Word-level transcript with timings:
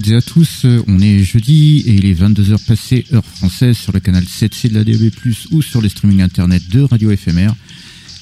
Toutes 0.00 0.12
et 0.12 0.16
à 0.16 0.22
tous. 0.22 0.66
On 0.86 1.00
est 1.00 1.22
jeudi 1.22 1.82
et 1.86 1.92
il 1.92 2.06
est 2.06 2.14
22h 2.14 2.64
passées 2.64 3.04
heure 3.12 3.24
française 3.24 3.76
sur 3.76 3.92
le 3.92 4.00
canal 4.00 4.24
7C 4.24 4.68
de 4.68 4.74
la 4.74 4.84
DB+, 4.84 5.10
ou 5.50 5.62
sur 5.62 5.82
les 5.82 5.88
streamings 5.88 6.22
internet 6.22 6.62
de 6.70 6.82
Radio 6.82 7.14
FMR. 7.14 7.50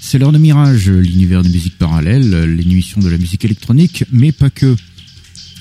C'est 0.00 0.18
l'heure 0.18 0.32
de 0.32 0.38
Mirage, 0.38 0.88
l'univers 0.88 1.42
de 1.42 1.48
musique 1.48 1.78
parallèle, 1.78 2.30
l'émission 2.44 3.00
de 3.00 3.08
la 3.08 3.18
musique 3.18 3.44
électronique, 3.44 4.04
mais 4.10 4.32
pas 4.32 4.50
que. 4.50 4.74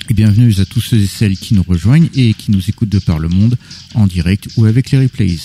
Et 0.08 0.14
bienvenue 0.14 0.52
à 0.58 0.64
tous 0.64 0.80
ceux 0.80 0.96
et 0.96 1.06
celles 1.06 1.36
qui 1.36 1.54
nous 1.54 1.62
rejoignent 1.62 2.08
et 2.14 2.34
qui 2.34 2.50
nous 2.50 2.68
écoutent 2.68 2.88
de 2.88 2.98
par 2.98 3.18
le 3.18 3.28
monde, 3.28 3.56
en 3.94 4.06
direct 4.06 4.48
ou 4.56 4.64
avec 4.64 4.90
les 4.90 4.98
replays. 4.98 5.38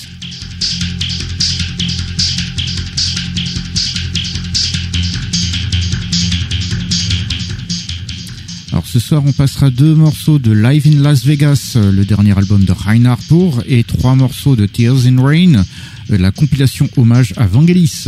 Alors 8.74 8.88
ce 8.88 9.00
soir, 9.00 9.22
on 9.24 9.32
passera 9.32 9.70
deux 9.70 9.94
morceaux 9.94 10.40
de 10.40 10.52
Live 10.52 10.88
in 10.88 11.00
Las 11.00 11.26
Vegas, 11.26 11.74
euh, 11.76 11.92
le 11.92 12.06
dernier 12.06 12.36
album 12.36 12.66
de 12.66 12.72
Reinhard 12.72 13.20
Pour, 13.30 13.62
et 13.68 13.84
trois 13.84 14.16
morceaux 14.16 14.56
de 14.56 14.66
Tears 14.66 15.06
in 15.06 15.22
Rain, 15.22 15.64
euh, 16.10 16.18
la 16.18 16.32
compilation 16.32 16.90
hommage 16.98 17.36
à 17.38 17.46
Vangelis. 17.46 18.08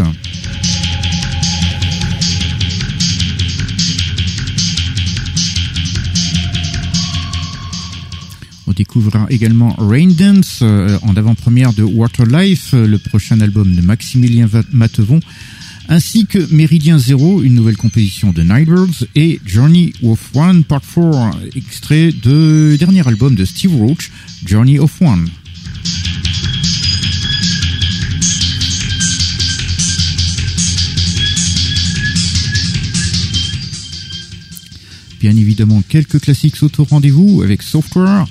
On 8.68 8.72
découvrira 8.72 9.28
également 9.30 9.76
Rain 9.78 10.08
Dance 10.08 10.60
euh, 10.64 10.98
en 11.04 11.16
avant-première 11.16 11.74
de 11.74 11.84
Water 11.84 12.26
Life, 12.26 12.72
euh, 12.74 12.88
le 12.88 12.98
prochain 12.98 13.40
album 13.40 13.76
de 13.76 13.82
Maximilien 13.82 14.50
Matevon, 14.72 15.20
ainsi 15.90 16.26
que 16.26 16.40
Méridien 16.54 16.98
Zero, 16.98 17.42
une 17.44 17.54
nouvelle 17.54 17.78
composition 17.78 18.32
de 18.32 18.42
Nightbirds, 18.42 19.06
et 19.16 19.40
Journey 19.46 19.94
of 20.04 20.20
One 20.36 20.64
Part 20.64 20.82
4, 20.82 21.56
extrait 21.56 22.12
de 22.12 22.76
dernier 22.78 23.08
album 23.08 23.36
de 23.36 23.46
Steve 23.46 23.76
Roach, 23.76 24.12
Journey 24.46 24.80
of 24.80 25.02
One. 25.02 25.28
Bien 35.22 35.38
évidemment, 35.38 35.82
quelques 35.88 36.20
classiques 36.20 36.62
auto 36.62 36.84
rendez-vous 36.84 37.42
avec 37.44 37.62
Software, 37.62 38.28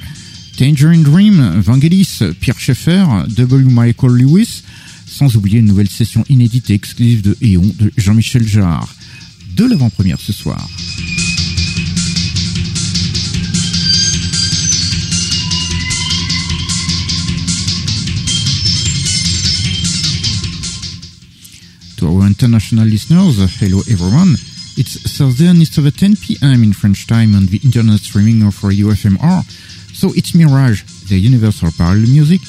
Tangerine 0.57 1.03
Dream, 1.03 1.61
Vangelis, 1.61 2.21
Pierre 2.41 2.59
Schaeffer, 2.59 3.05
W. 3.29 3.71
Michael 3.71 4.13
Lewis, 4.13 4.63
sans 5.15 5.37
oublier 5.37 5.61
une 5.61 5.67
nouvelle 5.67 5.89
session 5.89 6.25
inédite 6.29 6.71
et 6.71 6.75
exclusive 6.75 7.23
de 7.23 7.37
Eon 7.41 7.73
de 7.79 7.93
Jean-Michel 7.97 8.47
Jarre. 8.47 8.93
De 9.55 9.65
l'avant-première 9.65 10.19
ce 10.19 10.33
soir. 10.33 10.69
To 21.99 22.09
our 22.09 22.25
international 22.25 22.89
listeners, 22.89 23.39
hello 23.61 23.83
everyone. 23.89 24.35
It's 24.77 24.99
Thursday 25.17 25.47
and 25.47 25.63
it's 25.63 25.79
over 25.79 25.93
10 25.93 26.17
p.m. 26.17 26.65
in 26.65 26.73
French 26.73 27.07
time 27.07 27.37
on 27.37 27.47
the 27.47 27.61
internet 27.63 28.01
streaming 28.01 28.43
of 28.43 28.65
Radio 28.65 28.89
FMR. 28.89 29.45
So 29.95 30.13
it's 30.17 30.35
Mirage, 30.35 30.83
the 31.09 31.17
universal 31.17 31.71
parallel 31.79 32.09
music, 32.09 32.41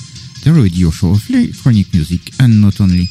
the 0.46 0.54
radio 0.54 0.92
show 0.92 1.10
of 1.10 1.28
electronic 1.28 1.92
music, 1.92 2.22
and 2.40 2.62
not 2.62 2.80
only. 2.80 3.10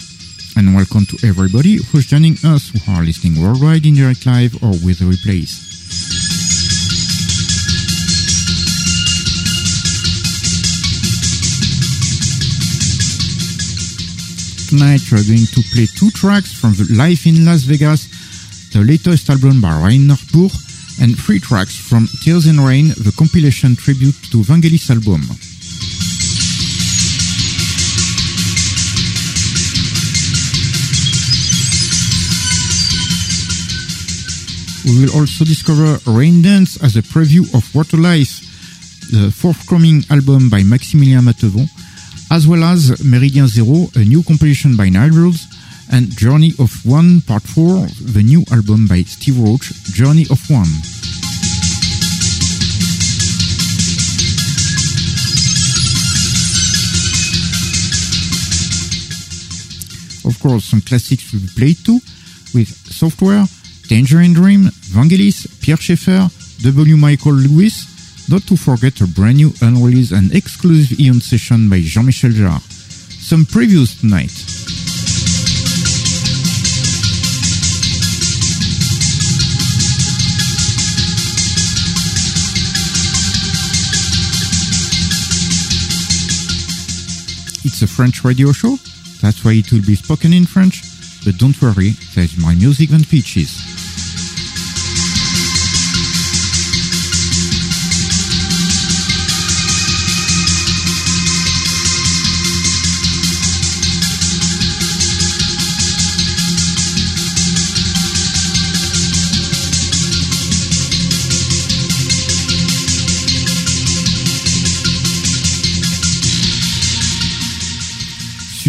And 0.56 0.72
welcome 0.72 1.04
to 1.06 1.18
everybody 1.26 1.82
who's 1.82 2.06
joining 2.06 2.38
us 2.46 2.70
who 2.70 2.78
are 2.92 3.02
listening 3.02 3.42
worldwide 3.42 3.84
in 3.84 3.96
direct 3.96 4.24
live 4.24 4.54
or 4.62 4.70
with 4.86 5.02
the 5.02 5.10
replays. 5.10 5.58
Tonight 14.70 15.02
we 15.10 15.18
are 15.18 15.26
going 15.26 15.50
to 15.50 15.60
play 15.74 15.86
two 15.90 16.14
tracks 16.14 16.54
from 16.54 16.78
the 16.78 16.86
Life 16.94 17.26
in 17.26 17.44
Las 17.44 17.64
Vegas, 17.66 18.06
the 18.70 18.78
latest 18.78 19.28
album 19.28 19.60
by 19.60 19.74
Rainer 19.82 20.14
Burr, 20.30 20.54
and 21.02 21.18
three 21.18 21.40
tracks 21.40 21.74
from 21.74 22.06
Tears 22.22 22.46
in 22.46 22.60
Rain, 22.60 22.94
the 22.94 23.12
compilation 23.18 23.74
tribute 23.74 24.14
to 24.30 24.38
Vangelis 24.46 24.88
album. 24.88 25.26
We 34.84 35.00
will 35.00 35.16
also 35.16 35.46
discover 35.46 35.98
Rain 36.06 36.42
Dance 36.42 36.82
as 36.82 36.96
a 36.96 37.02
preview 37.02 37.42
of 37.54 37.74
Water 37.74 37.96
Life, 37.96 38.40
the 39.10 39.30
forthcoming 39.30 40.04
album 40.10 40.50
by 40.50 40.60
Maximilien 40.60 41.24
Matevon, 41.24 41.66
as 42.30 42.46
well 42.46 42.62
as 42.64 43.02
Meridian 43.02 43.48
Zero, 43.48 43.88
a 43.96 44.04
new 44.04 44.22
compilation 44.22 44.76
by 44.76 44.90
Nightbirds, 44.90 45.46
and 45.90 46.10
Journey 46.14 46.52
of 46.58 46.70
One 46.84 47.22
Part 47.22 47.42
4, 47.44 47.86
the 48.12 48.22
new 48.22 48.44
album 48.52 48.86
by 48.86 49.02
Steve 49.04 49.40
Roach, 49.40 49.72
Journey 49.94 50.26
of 50.30 50.38
One. 50.50 50.68
Of 60.28 60.38
course, 60.40 60.64
some 60.66 60.82
classics 60.82 61.32
will 61.32 61.40
be 61.40 61.48
played 61.56 61.78
too, 61.84 62.00
with 62.52 62.68
Software, 62.68 63.46
Tangerine 63.88 64.32
Dream, 64.32 64.70
Vangelis, 64.92 65.46
Pierre 65.60 65.80
Schaeffer, 65.80 66.28
W. 66.62 66.96
Michael 66.96 67.34
Lewis, 67.34 68.28
not 68.28 68.42
to 68.44 68.56
forget 68.56 69.00
a 69.00 69.06
brand 69.06 69.36
new 69.36 69.52
unreleased 69.60 70.12
and 70.12 70.34
exclusive 70.34 70.98
Eon 70.98 71.20
session 71.20 71.68
by 71.68 71.80
Jean-Michel 71.80 72.30
Jarre. 72.30 72.60
Some 72.60 73.44
previews 73.44 74.00
tonight. 74.00 74.32
It's 87.66 87.82
a 87.82 87.86
French 87.86 88.24
radio 88.24 88.52
show, 88.52 88.76
that's 89.20 89.44
why 89.44 89.52
it 89.52 89.70
will 89.72 89.84
be 89.84 89.96
spoken 89.96 90.32
in 90.32 90.46
French, 90.46 90.82
but 91.24 91.36
don't 91.38 91.60
worry, 91.60 91.90
there's 92.14 92.38
my 92.38 92.54
music 92.54 92.90
and 92.90 93.06
pitches. 93.06 93.73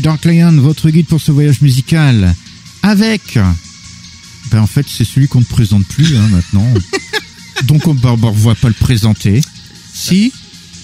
Dark 0.05 0.23
Lion, 0.25 0.51
votre 0.61 0.91
guide 0.91 1.07
pour 1.07 1.19
ce 1.19 1.31
voyage 1.31 1.61
musical, 1.61 2.35
avec... 2.83 3.39
Ben 4.51 4.61
en 4.61 4.67
fait, 4.67 4.85
c'est 4.87 5.03
celui 5.03 5.27
qu'on 5.27 5.39
ne 5.39 5.45
présente 5.45 5.83
plus 5.87 6.15
hein, 6.15 6.27
maintenant. 6.31 6.71
Donc 7.63 7.87
on 7.87 7.95
ne 7.95 7.99
va 7.99 8.53
pas 8.55 8.67
le 8.67 8.73
présenter. 8.75 9.41
Si? 9.91 10.31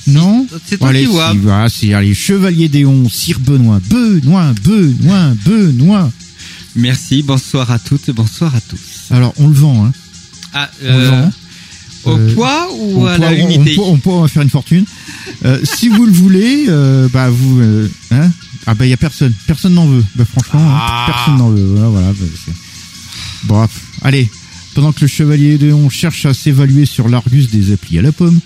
Non? 0.08 0.48
C'est 0.66 0.80
toi 0.80 0.90
Allez, 0.90 1.02
qui 1.02 1.06
vois. 1.06 1.32
si, 1.34 1.38
voilà, 1.38 1.70
si, 1.70 1.94
allez, 1.94 2.16
Chevalier 2.16 2.68
Déon, 2.68 3.08
Sire 3.10 3.40
Benoît, 3.40 3.80
Benoît, 3.88 4.54
Benoît, 4.64 5.34
Benoît. 5.46 6.12
Merci, 6.76 7.22
bonsoir 7.22 7.70
à 7.70 7.78
toutes 7.78 8.10
et 8.10 8.14
bonsoir 8.14 8.56
à 8.56 8.62
tous. 8.62 8.80
Alors, 9.12 9.36
on 9.38 9.48
le 9.50 9.54
vend, 9.54 9.86
hein. 9.86 9.92
Ah, 10.54 10.72
On 10.82 10.86
le 10.88 10.92
euh, 11.04 11.10
vend. 11.12 11.32
au 12.06 12.18
Euh, 12.18 12.34
poids 12.34 12.68
ou 12.76 13.02
on 13.04 13.06
à 13.06 13.20
la 13.20 13.28
on- 13.28 13.50
unité 13.52 13.74
on, 13.74 13.76
pourra- 13.76 13.90
on 13.92 13.98
pourra 13.98 14.28
faire 14.28 14.42
une 14.42 14.50
fortune. 14.50 14.86
Euh, 15.46 15.60
si 15.64 15.90
vous 15.90 16.08
le 16.08 16.12
voulez, 16.12 16.66
euh, 16.70 17.08
bah 17.14 17.30
vous, 17.30 17.62
hein 18.10 18.32
ah 18.68 18.74
bah 18.76 18.86
il 18.86 18.90
y 18.90 18.94
a 18.94 18.98
personne, 18.98 19.34
personne 19.48 19.74
n'en 19.74 19.88
veut. 19.88 20.04
Bah 20.16 20.26
franchement, 20.26 20.60
hein, 20.62 20.78
Ah. 20.80 21.06
personne 21.08 21.38
n'en 21.38 21.50
veut. 21.50 21.66
Voilà, 21.66 21.88
voilà. 21.90 22.08
bah, 22.14 22.26
c'est- 22.46 22.54
Bref, 23.48 23.72
allez. 24.04 24.30
Pendant 24.74 24.94
que 24.94 25.02
le 25.02 25.08
chevalier 25.08 25.58
de 25.58 25.74
on 25.74 25.90
cherche 25.90 26.26
à 26.26 26.34
s'évaluer 26.34 26.86
sur 26.86 27.10
l'Argus 27.10 27.50
des 27.50 27.74
applis 27.74 28.00
à 28.00 28.02
la 28.02 28.14
pomme, 28.14 28.40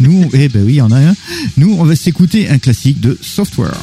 nous, 0.00 0.26
eh 0.32 0.48
ben 0.48 0.64
oui, 0.64 0.74
il 0.74 0.76
y 0.76 0.80
en 0.80 0.90
a 0.90 1.00
un. 1.10 1.14
Nous, 1.58 1.76
on 1.78 1.84
va 1.84 1.94
s'écouter 1.96 2.48
un 2.48 2.58
classique 2.58 2.98
de 3.00 3.18
Software. 3.20 3.76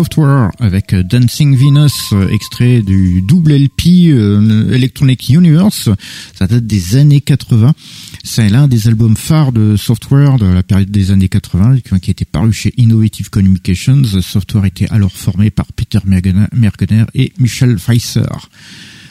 Software 0.00 0.50
avec 0.60 0.94
Dancing 0.94 1.54
Venus, 1.54 2.14
extrait 2.32 2.80
du 2.80 3.20
double 3.20 3.52
LP 3.52 4.08
euh, 4.08 4.72
Electronic 4.72 5.28
Universe. 5.28 5.90
Ça 6.34 6.46
date 6.46 6.66
des 6.66 6.96
années 6.96 7.20
80. 7.20 7.74
C'est 8.24 8.48
l'un 8.48 8.66
des 8.66 8.88
albums 8.88 9.14
phares 9.14 9.52
de 9.52 9.76
Software 9.76 10.38
de 10.38 10.46
la 10.46 10.62
période 10.62 10.90
des 10.90 11.10
années 11.10 11.28
80 11.28 11.80
qui 12.00 12.10
été 12.10 12.24
paru 12.24 12.50
chez 12.50 12.72
Innovative 12.78 13.28
Communications. 13.28 14.02
Software 14.22 14.64
était 14.64 14.88
alors 14.90 15.12
formé 15.12 15.50
par 15.50 15.66
Peter 15.74 15.98
Mergener 16.06 17.04
et 17.14 17.34
Michel 17.38 17.76
Pfeiffer. 17.76 18.22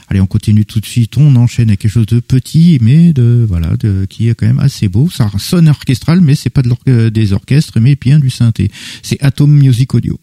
Allez, 0.07 0.21
on 0.21 0.25
continue 0.25 0.65
tout 0.65 0.79
de 0.79 0.87
suite. 0.87 1.17
On 1.17 1.35
enchaîne 1.35 1.69
avec 1.69 1.81
quelque 1.81 1.91
chose 1.91 2.07
de 2.07 2.19
petit, 2.19 2.79
mais 2.81 3.13
de 3.13 3.45
voilà, 3.47 3.77
de, 3.77 4.07
qui 4.09 4.27
est 4.27 4.33
quand 4.33 4.47
même 4.47 4.57
assez 4.57 4.87
beau. 4.87 5.07
Ça 5.07 5.29
sonne 5.37 5.67
orchestral, 5.67 6.19
mais 6.21 6.33
c'est 6.33 6.49
pas 6.49 6.63
de 6.63 7.09
des 7.09 7.33
orchestres, 7.33 7.79
mais 7.79 7.95
bien 7.95 8.17
du 8.17 8.31
synthé. 8.31 8.71
C'est 9.03 9.21
Atom 9.21 9.51
Music 9.51 9.93
Audio. 9.93 10.19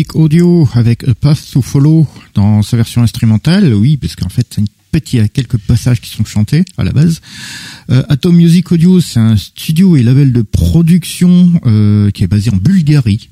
Music 0.00 0.16
Audio 0.16 0.66
avec 0.72 1.06
A 1.06 1.14
Path 1.14 1.50
to 1.52 1.60
Follow 1.60 2.06
dans 2.32 2.62
sa 2.62 2.78
version 2.78 3.02
instrumentale, 3.02 3.74
oui, 3.74 3.98
parce 3.98 4.16
qu'en 4.16 4.30
fait, 4.30 4.58
il 5.12 5.18
y 5.18 5.20
a 5.20 5.28
quelques 5.28 5.58
passages 5.58 6.00
qui 6.00 6.08
sont 6.08 6.24
chantés 6.24 6.64
à 6.78 6.84
la 6.84 6.92
base. 6.92 7.20
Euh, 7.90 8.02
Atom 8.08 8.34
Music 8.34 8.72
Audio, 8.72 9.02
c'est 9.02 9.20
un 9.20 9.36
studio 9.36 9.96
et 9.96 10.02
label 10.02 10.32
de 10.32 10.40
production 10.40 11.52
euh, 11.66 12.10
qui 12.12 12.24
est 12.24 12.28
basé 12.28 12.50
en 12.50 12.56
Bulgarie 12.56 13.28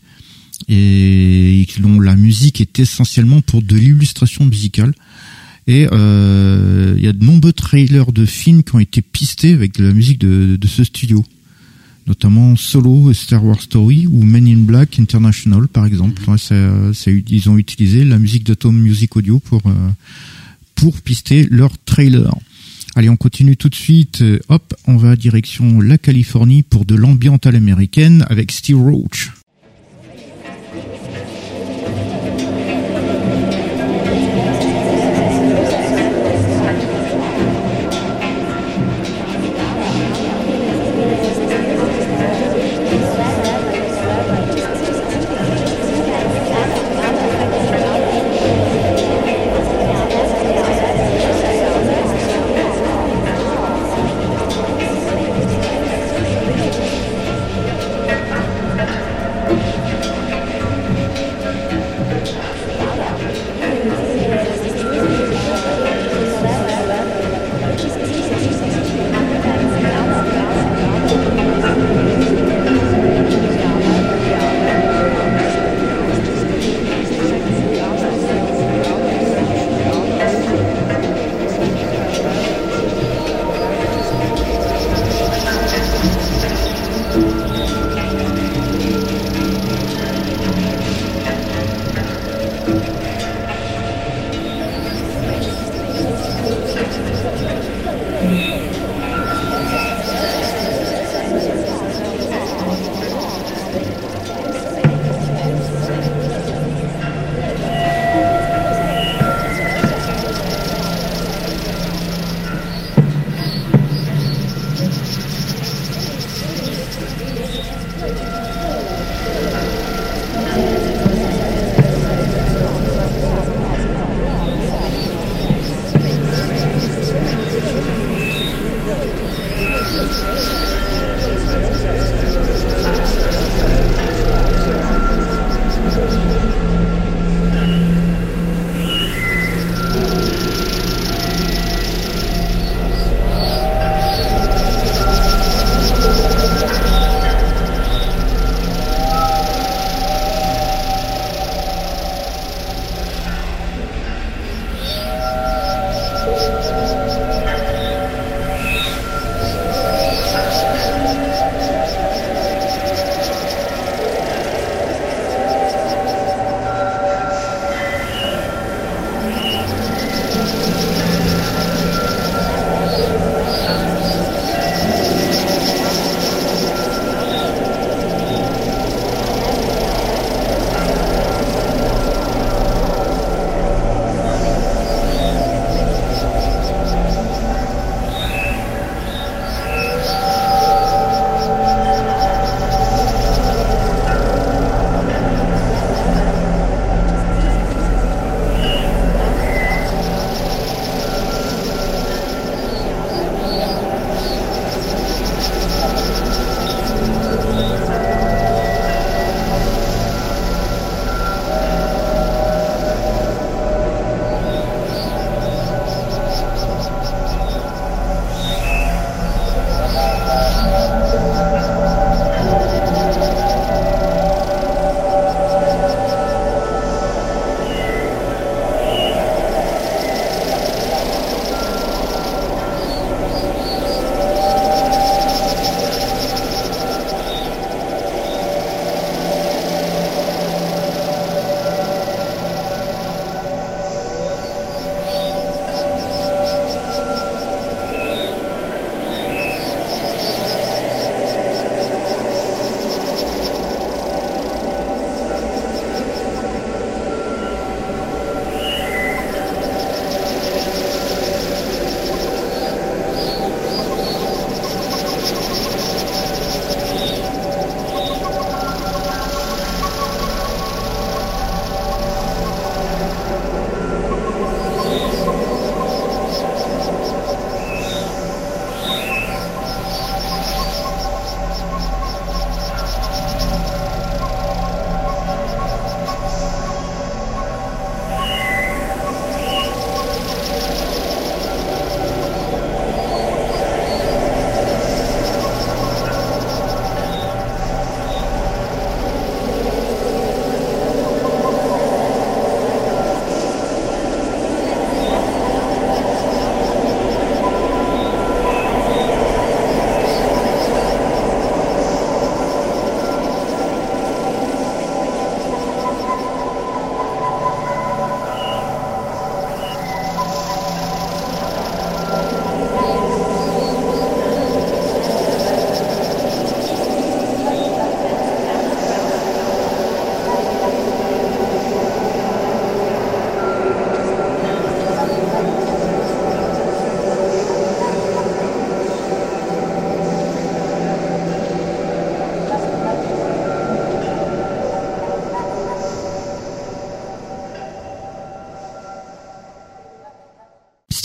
et 0.68 1.66
dont 1.78 2.00
la 2.00 2.16
musique 2.16 2.60
est 2.60 2.78
essentiellement 2.78 3.40
pour 3.40 3.62
de 3.62 3.74
l'illustration 3.74 4.44
musicale. 4.44 4.92
Et 5.68 5.88
euh, 5.90 6.96
il 6.98 7.02
y 7.02 7.08
a 7.08 7.14
de 7.14 7.24
nombreux 7.24 7.54
trailers 7.54 8.12
de 8.12 8.26
films 8.26 8.62
qui 8.62 8.74
ont 8.74 8.78
été 8.78 9.00
pistés 9.00 9.54
avec 9.54 9.78
de 9.78 9.86
la 9.86 9.94
musique 9.94 10.18
de 10.18 10.66
ce 10.66 10.84
studio 10.84 11.24
notamment 12.08 12.56
Solo, 12.56 13.12
Star 13.12 13.44
Wars 13.44 13.60
Story 13.60 14.06
ou 14.06 14.24
Men 14.24 14.48
in 14.48 14.62
Black 14.62 14.98
International 14.98 15.68
par 15.68 15.86
exemple. 15.86 16.22
Mhm. 16.26 17.22
ils 17.28 17.50
ont 17.50 17.58
utilisé 17.58 18.04
la 18.04 18.18
musique 18.18 18.44
de 18.44 18.54
Tom 18.54 18.76
Music 18.76 19.14
Audio 19.16 19.38
pour 19.38 19.62
euh, 19.66 19.90
pour 20.74 21.00
pister 21.00 21.46
leur 21.50 21.76
trailer. 21.84 22.34
Allez, 22.94 23.10
on 23.10 23.16
continue 23.16 23.56
tout 23.56 23.68
de 23.68 23.74
suite. 23.74 24.22
Euh, 24.22 24.40
hop, 24.48 24.74
on 24.86 24.96
va 24.96 25.14
direction 25.14 25.80
la 25.80 25.98
Californie 25.98 26.62
pour 26.62 26.84
de 26.84 26.94
l'ambiance 26.94 27.40
à 27.44 27.52
l'américaine 27.52 28.24
avec 28.28 28.50
Steve 28.50 28.80
Roach. 28.80 29.30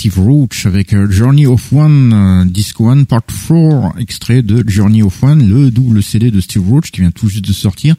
Steve 0.03 0.19
Roach 0.19 0.65
avec 0.65 0.93
Journey 1.11 1.45
of 1.45 1.71
One, 1.71 2.49
Disc 2.51 2.77
One 2.81 3.05
Part 3.05 3.21
4, 3.47 4.01
extrait 4.01 4.41
de 4.41 4.61
Journey 4.67 5.01
of 5.01 5.23
One, 5.23 5.47
le 5.47 5.71
double 5.71 6.03
CD 6.03 6.29
de 6.29 6.41
Steve 6.41 6.69
Roach 6.69 6.91
qui 6.91 6.99
vient 6.99 7.11
tout 7.11 7.29
juste 7.29 7.45
de 7.45 7.53
sortir. 7.53 7.95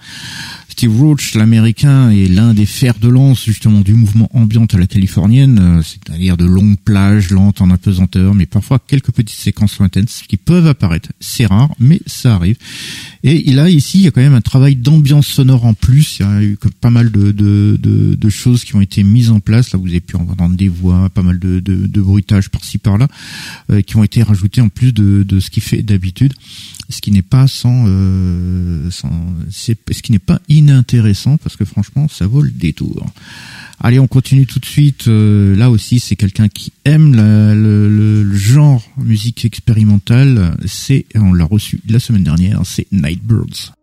Steve 0.75 1.01
Roach, 1.01 1.37
l'américain, 1.37 2.11
est 2.11 2.27
l'un 2.27 2.53
des 2.53 2.67
fers 2.67 2.99
de 2.99 3.07
lance 3.07 3.45
justement 3.45 3.81
du 3.83 3.93
mouvement 3.93 4.29
ambiant 4.35 4.65
à 4.65 4.77
la 4.77 4.89
californienne, 4.89 5.61
euh, 5.61 5.83
c'est-à-dire 5.85 6.37
de 6.37 6.45
longues 6.45 6.81
plages 6.85 7.31
lentes 7.31 7.61
en 7.61 7.71
apesanteur, 7.71 8.35
mais 8.35 8.47
parfois 8.47 8.81
quelques 8.85 9.13
petites 9.13 9.39
séquences 9.39 9.79
lointaines 9.79 10.07
qui 10.07 10.37
peuvent 10.37 10.67
apparaître. 10.67 11.11
C'est 11.21 11.47
rare, 11.47 11.71
mais 11.79 12.01
ça 12.07 12.35
arrive. 12.35 12.57
Et 13.23 13.53
là, 13.53 13.71
ici, 13.71 13.99
il 13.99 14.05
y 14.05 14.09
a 14.09 14.11
quand 14.11 14.21
même 14.21 14.35
un 14.35 14.41
travail 14.41 14.75
d'ambiance 14.75 15.29
sonore 15.29 15.65
en 15.65 15.75
plus. 15.75 16.19
Il 16.19 16.27
y 16.27 16.29
a 16.29 16.43
eu 16.43 16.59
pas 16.81 16.91
mal 16.91 17.13
de, 17.13 17.31
de, 17.31 17.79
de, 17.81 18.29
choses 18.29 18.65
qui 18.65 18.75
ont 18.75 18.81
été 18.81 19.05
mises 19.05 19.31
en 19.31 19.39
place. 19.39 19.71
Là, 19.73 19.79
vous 19.79 19.87
avez 19.87 20.01
pu 20.01 20.17
entendre 20.17 20.57
des 20.57 20.69
voix, 20.69 21.09
pas 21.09 21.23
mal 21.23 21.39
de, 21.39 21.61
de, 21.61 21.87
de 21.87 22.01
bruitage 22.01 22.51
par-ci 22.51 22.79
par-là, 22.79 23.07
euh, 23.71 23.81
qui 23.81 23.97
ont 23.97 24.03
été 24.03 24.25
rajoutés 24.25 24.61
en 24.61 24.69
plus 24.69 24.93
de, 24.93 25.23
de 25.23 25.39
ce 25.39 25.51
qui 25.51 25.61
fait 25.61 25.83
d'habitude 25.83 26.35
ce 26.89 27.01
qui 27.01 27.11
n'est 27.11 27.23
pas 27.23 27.47
sans, 27.47 27.85
euh, 27.87 28.91
ce 28.91 30.03
qui 30.03 30.13
n'est 30.13 30.19
pas 30.19 30.41
inintéressant 30.49 31.37
parce 31.39 31.57
que 31.57 31.65
franchement 31.65 32.09
ça 32.09 32.27
vaut 32.27 32.43
le 32.43 32.51
détour. 32.51 33.07
Allez, 33.81 33.99
on 33.99 34.07
continue 34.07 34.47
tout 34.47 34.61
de 34.61 34.67
suite. 34.67 35.09
Euh, 35.09 35.55
là 35.57 35.69
aussi, 35.69 35.99
c'est 35.99 36.17
quelqu'un 36.17 36.49
qui 36.49 36.73
aime 36.85 37.15
le, 37.15 37.89
le, 38.25 38.35
genre 38.35 38.83
musique 38.97 39.45
expérimentale. 39.45 40.57
C'est, 40.65 41.07
on 41.15 41.33
l'a 41.33 41.45
reçu 41.45 41.81
la 41.89 41.99
semaine 41.99 42.25
dernière, 42.25 42.63
c'est 42.65 42.87
Nightbirds. 42.93 43.75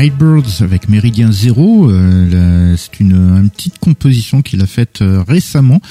Nightbirds 0.00 0.62
avec 0.62 0.88
Méridien 0.88 1.30
Zéro. 1.30 1.90
Euh, 1.90 2.74
c'est 2.78 3.00
une, 3.00 3.50
petite 3.50 3.78
composition 3.80 4.40
qu'il 4.40 4.62
a 4.62 4.66
faite 4.66 5.02
euh, 5.02 5.22
récemment. 5.22 5.82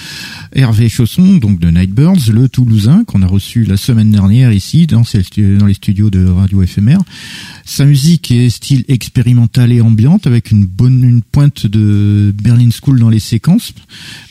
Hervé 0.51 0.89
Chausson, 0.89 1.35
donc 1.35 1.59
de 1.59 1.69
Nightbirds, 1.69 2.31
le 2.33 2.49
Toulousain, 2.49 3.03
qu'on 3.03 3.21
a 3.21 3.27
reçu 3.27 3.65
la 3.65 3.77
semaine 3.77 4.09
dernière 4.09 4.51
ici 4.51 4.87
dans, 4.87 5.03
dans 5.03 5.65
les 5.67 5.75
studios 5.75 6.09
de 6.09 6.27
Radio 6.27 6.63
éphémère. 6.63 7.01
Sa 7.69 7.85
musique 7.85 8.31
est 8.31 8.49
style 8.49 8.83
expérimental 8.87 9.71
et 9.71 9.79
ambiante 9.79 10.25
avec 10.25 10.49
une 10.49 10.65
bonne 10.65 11.03
une 11.03 11.21
pointe 11.21 11.67
de 11.67 12.33
Berlin 12.35 12.69
School 12.71 12.99
dans 12.99 13.11
les 13.11 13.19
séquences, 13.19 13.73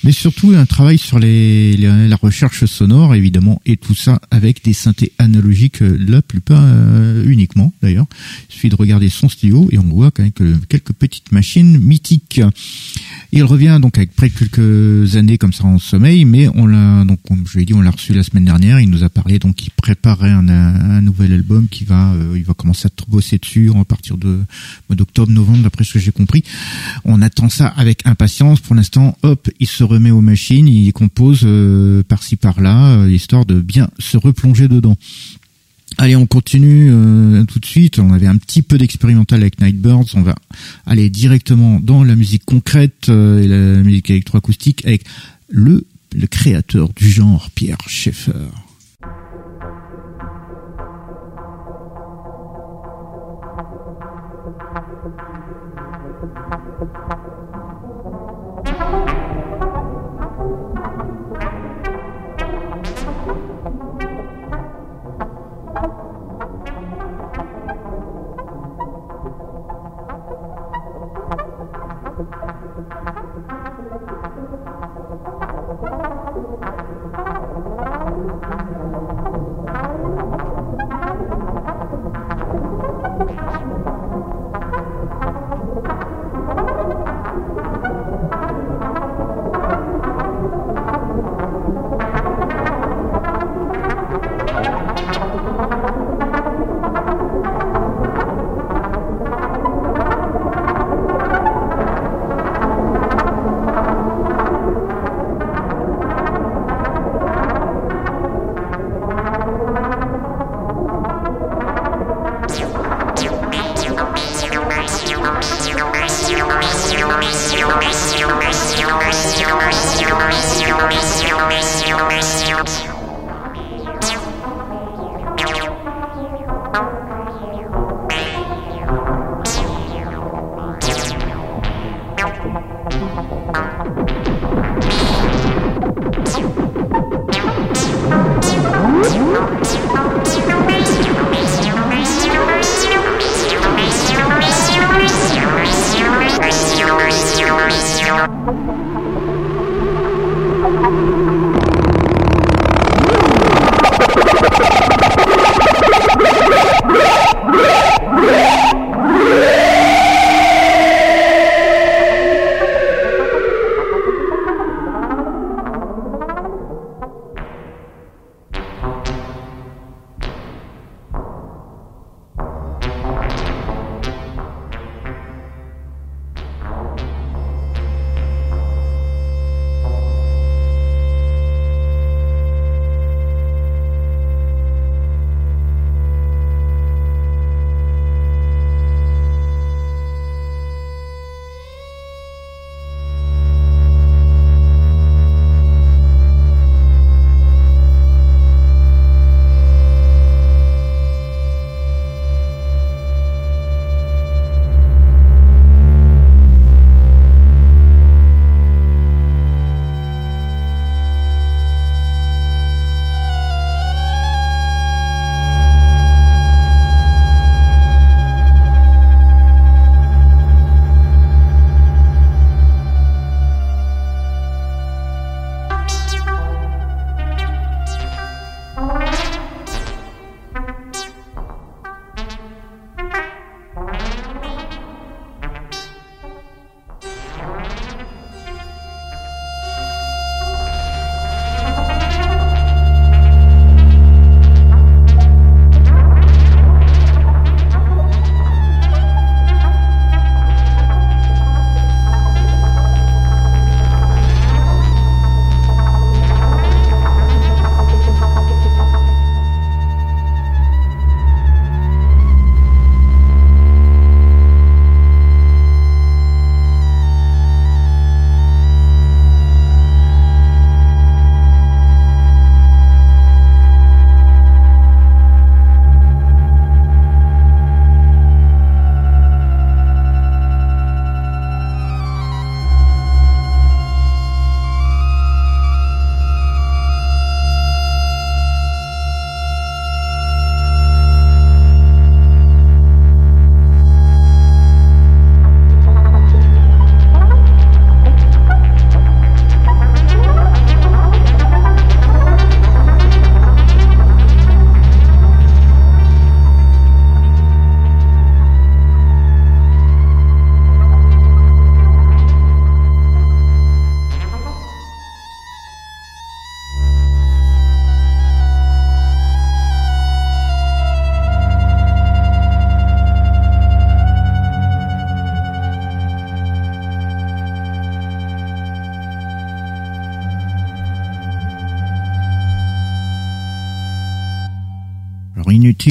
mais 0.03 0.11
surtout 0.11 0.51
un 0.51 0.67
travail 0.67 0.99
sur 0.99 1.21
les, 1.21 1.77
la 1.77 2.17
recherche 2.17 2.65
sonore 2.65 3.15
évidemment 3.15 3.63
et 3.65 3.77
tout 3.77 3.95
ça 3.95 4.21
avec 4.33 4.65
des 4.65 4.73
synthés 4.73 5.13
analogiques 5.19 5.79
la 5.81 6.21
plupart 6.21 6.65
euh, 6.65 7.25
uniquement 7.27 7.73
d'ailleurs. 7.81 8.07
Il 8.51 8.55
suffit 8.55 8.71
de 8.71 8.75
regarder 8.75 9.09
son 9.09 9.29
studio 9.29 9.69
et 9.71 9.79
on 9.79 9.85
voit 9.85 10.11
quand 10.11 10.25
même 10.25 10.33
que 10.33 10.57
quelques 10.67 10.93
petites 10.93 11.31
machines 11.31 11.79
mythiques. 11.79 12.41
Il 13.31 13.45
revient 13.45 13.79
donc 13.81 13.99
avec 13.99 14.17
près 14.17 14.31
de 14.31 14.35
quelques 14.35 15.15
années 15.15 15.39
comme 15.39 15.53
ça 15.53 15.65
en 15.65 15.79
sommeil, 15.79 16.25
mais 16.25 16.49
on 16.57 16.67
l'a 16.67 17.05
donc 17.05 17.21
comme 17.23 17.45
je 17.47 17.59
l'ai 17.59 17.65
dit, 17.65 17.75
on 17.75 17.83
l'a 17.83 17.93
reçu 17.93 18.13
la 18.15 18.25
semaine 18.25 18.47
dernière. 18.47 18.81
Il 18.81 18.91
nous 18.91 19.05
a 19.05 19.11
parlé 19.11 19.39
donc 19.39 19.55
qu'il 19.55 19.71
préparait 19.71 20.33
un, 20.33 20.49
un, 20.49 21.01
nouvel 21.03 21.33
album 21.33 21.69
qui 21.69 21.85
va, 21.85 22.13
euh, 22.15 22.35
il 22.37 22.43
va 22.43 22.55
commencer 22.55 22.89
à 22.89 22.91
bosser 23.07 23.28
dessus 23.37 23.71
à 23.79 23.85
partir 23.85 24.17
de 24.17 24.39
d'octobre, 24.91 25.31
novembre, 25.31 25.63
d'après 25.65 25.85
ce 25.85 25.95
que 25.95 25.99
j'ai 25.99 26.13
compris. 26.13 26.43
On 27.05 27.21
attend 27.21 27.49
ça 27.49 27.67
avec 27.67 28.07
impatience. 28.07 28.61
Pour 28.61 28.75
l'instant, 28.75 29.17
hop, 29.23 29.49
il 29.61 29.69
se 29.69 29.85
remet 29.85 30.11
aux 30.11 30.21
machines, 30.21 30.67
il 30.67 30.93
compose 30.93 31.43
euh, 31.45 32.03
par-ci 32.03 32.37
par-là, 32.37 32.97
euh, 32.97 33.11
histoire 33.11 33.45
de 33.45 33.61
bien 33.61 33.89
se 33.99 34.17
replonger 34.17 34.69
dedans. 34.69 34.97
Allez, 35.99 36.17
on 36.17 36.27
continue 36.27 36.91
euh, 36.91 37.45
tout 37.45 37.59
de 37.59 37.67
suite. 37.67 37.99
On 37.99 38.13
avait 38.13 38.27
un 38.27 38.37
petit 38.37 38.63
peu 38.63 38.79
d'expérimental 38.79 39.41
avec 39.41 39.61
Nightbirds. 39.61 40.15
On 40.15 40.23
va 40.23 40.35
aller 40.87 41.11
directement 41.11 41.81
dans 41.81 42.05
la 42.05 42.15
musique 42.15 42.45
concrète 42.45 43.09
et 43.09 43.47
la 43.47 43.83
musique 43.83 44.11
électroacoustique 44.11 44.87
avec 44.87 45.05
le, 45.49 45.87
le 46.15 46.27
créateur 46.27 46.91
du 46.95 47.09
genre, 47.11 47.51
Pierre 47.55 47.79
Schaeffer. 47.87 48.33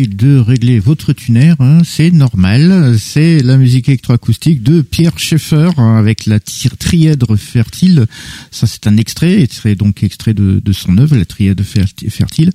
De 0.05 0.37
régler 0.37 0.79
votre 0.79 1.13
tuner, 1.13 1.53
hein, 1.59 1.81
c'est 1.83 2.11
normal. 2.11 2.97
C'est 2.99 3.39
la 3.39 3.57
musique 3.57 3.89
électroacoustique 3.89 4.61
de 4.61 4.81
Pierre 4.81 5.17
Schaeffer 5.17 5.69
hein, 5.77 5.95
avec 5.97 6.25
la 6.25 6.39
trièdre 6.39 7.35
fertile. 7.37 8.05
Ça, 8.51 8.67
c'est 8.67 8.85
un 8.85 8.97
extrait, 8.97 9.41
extrait 9.41 9.75
donc 9.75 10.03
extrait 10.03 10.33
de, 10.33 10.61
son 10.71 10.97
œuvre, 10.97 11.15
la 11.15 11.25
trièdre 11.25 11.63
fertile. 11.63 12.51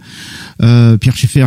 Euh, 0.63 0.97
Pierre 0.99 1.17
Schaeffer, 1.17 1.47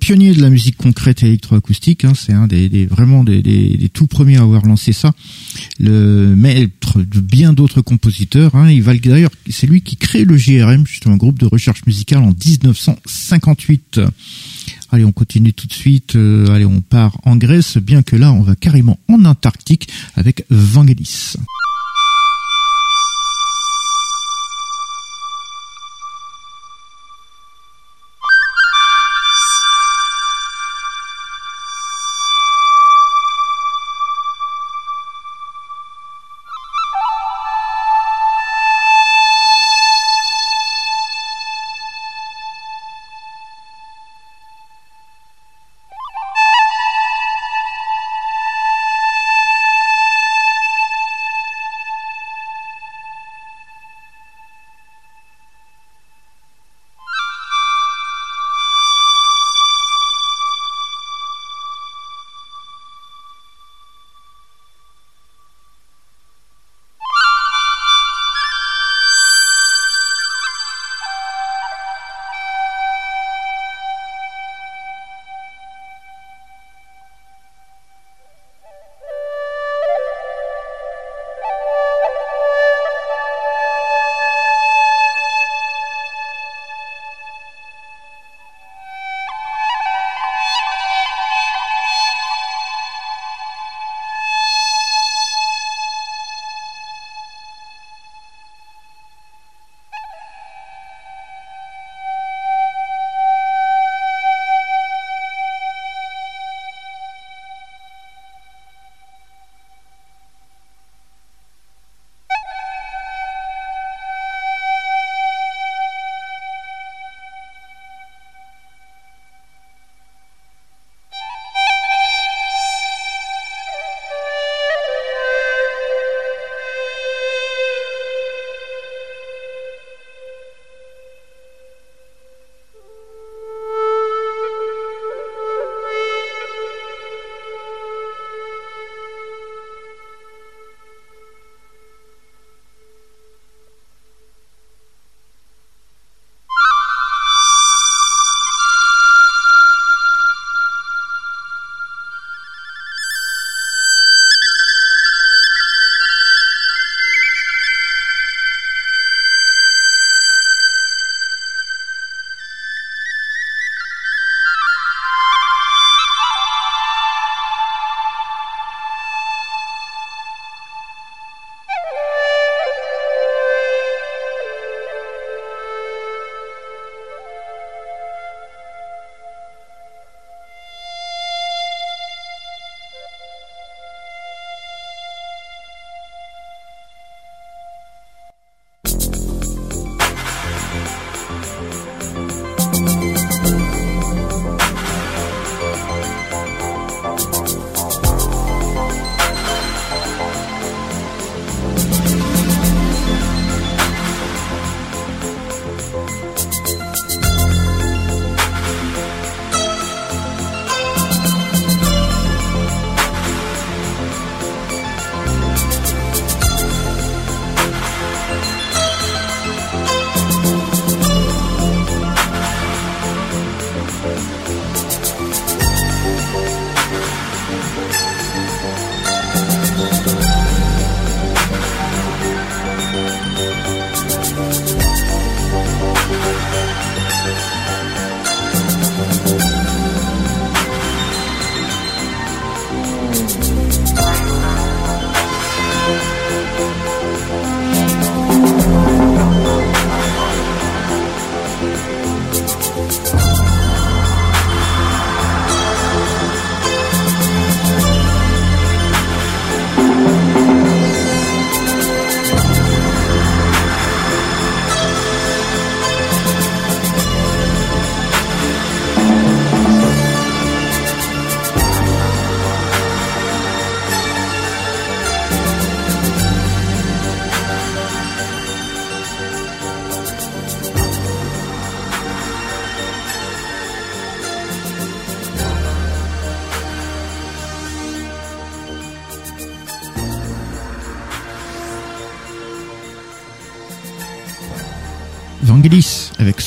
pionnier 0.00 0.34
de 0.34 0.42
la 0.42 0.50
musique 0.50 0.76
concrète 0.76 1.22
électroacoustique, 1.22 2.04
hein, 2.04 2.12
c'est 2.14 2.32
un 2.32 2.46
des, 2.46 2.86
vraiment 2.86 3.24
des, 3.24 3.90
tout 3.92 4.06
premiers 4.06 4.36
à 4.36 4.42
avoir 4.42 4.66
lancé 4.66 4.92
ça. 4.92 5.12
Le 5.78 6.34
maître 6.36 7.00
de 7.00 7.20
bien 7.20 7.52
d'autres 7.52 7.80
compositeurs. 7.80 8.52
Il 8.68 8.82
d'ailleurs, 8.82 9.30
c'est 9.48 9.66
lui 9.66 9.80
qui 9.80 9.96
crée 9.96 10.24
le 10.24 10.36
GRM, 10.36 10.86
justement 10.86 11.14
un 11.14 11.18
groupe 11.18 11.38
de 11.38 11.46
recherche 11.46 11.86
musicale 11.86 12.18
en 12.18 12.32
1958. 12.32 14.00
Allez, 14.94 15.04
on 15.04 15.10
continue 15.10 15.52
tout 15.52 15.66
de 15.66 15.72
suite. 15.72 16.14
Euh, 16.14 16.46
allez, 16.54 16.64
on 16.64 16.80
part 16.80 17.18
en 17.24 17.34
Grèce, 17.34 17.78
bien 17.78 18.04
que 18.04 18.14
là, 18.14 18.32
on 18.32 18.42
va 18.42 18.54
carrément 18.54 18.96
en 19.08 19.24
Antarctique 19.24 19.90
avec 20.14 20.44
Vangelis. 20.50 21.34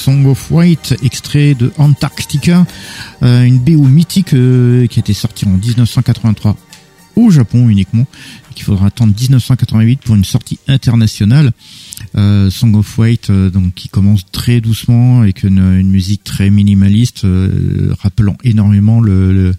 Song 0.07 0.25
of 0.25 0.51
White, 0.51 0.95
extrait 1.03 1.53
de 1.53 1.69
Antarctica, 1.77 2.65
euh, 3.23 3.43
une 3.43 3.59
BO 3.59 3.83
mythique 3.83 4.33
euh, 4.33 4.87
qui 4.87 4.99
a 4.99 5.01
été 5.01 5.11
sortie 5.11 5.45
en 5.45 5.57
1983 5.57 6.55
au 7.17 7.29
Japon 7.29 7.67
uniquement, 7.67 8.05
et 8.49 8.53
qu'il 8.53 8.63
faudra 8.63 8.87
attendre 8.87 9.13
1988 9.19 9.99
pour 9.99 10.15
une 10.15 10.23
sortie 10.23 10.59
internationale. 10.69 11.51
Euh, 12.15 12.49
Song 12.49 12.73
of 12.75 12.97
White, 12.97 13.29
donc 13.31 13.73
qui 13.73 13.89
commence 13.89 14.21
très 14.31 14.61
doucement 14.61 15.19
avec 15.19 15.43
une, 15.43 15.83
musique 15.83 16.23
très 16.23 16.49
minimaliste, 16.49 17.27
rappelant 17.99 18.37
énormément 18.45 19.01
le, 19.01 19.55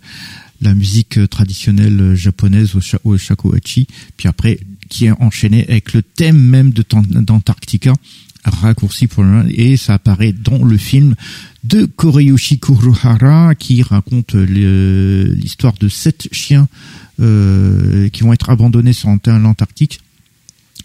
la 0.62 0.74
musique 0.74 1.28
traditionnelle 1.28 2.14
japonaise 2.14 2.74
au, 2.74 2.80
au 3.04 3.18
shakuhachi. 3.18 3.86
Puis 4.16 4.28
après, 4.28 4.58
qui 4.88 5.06
est 5.06 5.12
enchaîné 5.20 5.66
avec 5.68 5.92
le 5.92 6.02
thème 6.02 6.38
même 6.38 6.72
de 6.72 6.82
d'Antarctica 7.20 7.92
raccourci 8.44 9.06
pour 9.06 9.24
le 9.24 9.44
et 9.48 9.76
ça 9.76 9.94
apparaît 9.94 10.32
dans 10.32 10.64
le 10.64 10.76
film 10.76 11.14
de 11.64 11.84
Koreyoshi 11.84 12.58
Kurohara 12.58 13.54
qui 13.54 13.82
raconte 13.82 14.34
l'histoire 14.34 15.74
de 15.80 15.88
sept 15.88 16.28
chiens 16.32 16.68
euh, 17.20 18.08
qui 18.08 18.22
vont 18.22 18.32
être 18.32 18.50
abandonnés 18.50 18.92
sur 18.92 19.08
l'Antarctique 19.26 20.00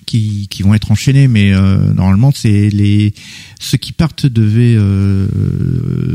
qui, 0.06 0.48
qui 0.50 0.64
vont 0.64 0.74
être 0.74 0.92
enchaînés 0.92 1.28
mais 1.28 1.54
euh, 1.54 1.94
normalement 1.94 2.32
c'est 2.36 2.70
les 2.70 3.14
ceux 3.60 3.78
qui 3.78 3.94
partent 3.94 4.26
devaient 4.26 4.76
euh, 4.76 5.28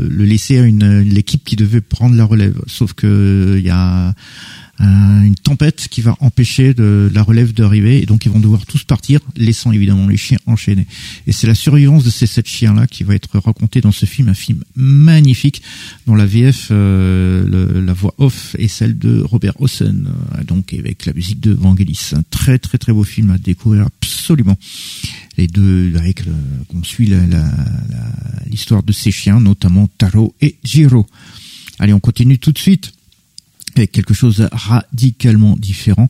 le 0.09 0.25
laisser 0.25 0.59
à 0.59 0.63
une 0.63 0.99
l'équipe 1.01 1.43
qui 1.43 1.55
devait 1.55 1.81
prendre 1.81 2.15
la 2.15 2.25
relève. 2.25 2.61
Sauf 2.67 2.93
que 2.93 3.55
il 3.57 3.65
y 3.65 3.71
a 3.71 4.13
euh, 4.81 5.23
une 5.23 5.35
tempête 5.35 5.87
qui 5.89 6.01
va 6.01 6.15
empêcher 6.21 6.73
de, 6.73 7.11
la 7.13 7.21
relève 7.21 7.53
d'arriver 7.53 8.01
et 8.01 8.05
donc 8.05 8.25
ils 8.25 8.31
vont 8.31 8.39
devoir 8.39 8.65
tous 8.65 8.85
partir, 8.85 9.19
laissant 9.35 9.73
évidemment 9.73 10.07
les 10.07 10.15
chiens 10.15 10.37
enchaînés. 10.45 10.87
Et 11.27 11.33
c'est 11.33 11.47
la 11.47 11.55
survivance 11.55 12.05
de 12.05 12.09
ces 12.09 12.27
sept 12.27 12.47
chiens-là 12.47 12.87
qui 12.87 13.03
va 13.03 13.13
être 13.13 13.39
racontée 13.39 13.81
dans 13.81 13.91
ce 13.91 14.05
film, 14.05 14.29
un 14.29 14.33
film 14.33 14.63
magnifique 14.75 15.61
dont 16.07 16.15
la 16.15 16.25
VF, 16.25 16.69
euh, 16.71 17.83
la 17.85 17.93
voix 17.93 18.13
off 18.19 18.55
est 18.57 18.69
celle 18.69 18.97
de 18.97 19.21
Robert 19.21 19.59
Hossen, 19.59 20.07
euh, 20.37 20.43
donc 20.45 20.73
avec 20.73 21.05
la 21.05 21.13
musique 21.13 21.41
de 21.41 21.51
Vangelis. 21.51 22.11
Un 22.13 22.23
très 22.29 22.57
très 22.57 22.77
très 22.77 22.93
beau 22.93 23.03
film 23.03 23.31
à 23.31 23.37
découvrir 23.37 23.85
absolument. 23.85 24.57
Les 25.37 25.47
deux, 25.47 25.93
avec 25.97 26.23
qu'on 26.67 26.83
suit 26.83 27.09
l'histoire 28.47 28.83
de 28.83 28.91
ces 28.91 29.11
chiens, 29.11 29.39
notamment 29.39 29.87
Taro 29.97 30.35
et 30.41 30.57
Jiro. 30.63 31.05
Allez, 31.79 31.93
on 31.93 31.99
continue 31.99 32.39
tout 32.39 32.51
de 32.51 32.57
suite 32.57 32.91
quelque 33.73 34.13
chose 34.13 34.47
radicalement 34.51 35.55
différent 35.57 36.09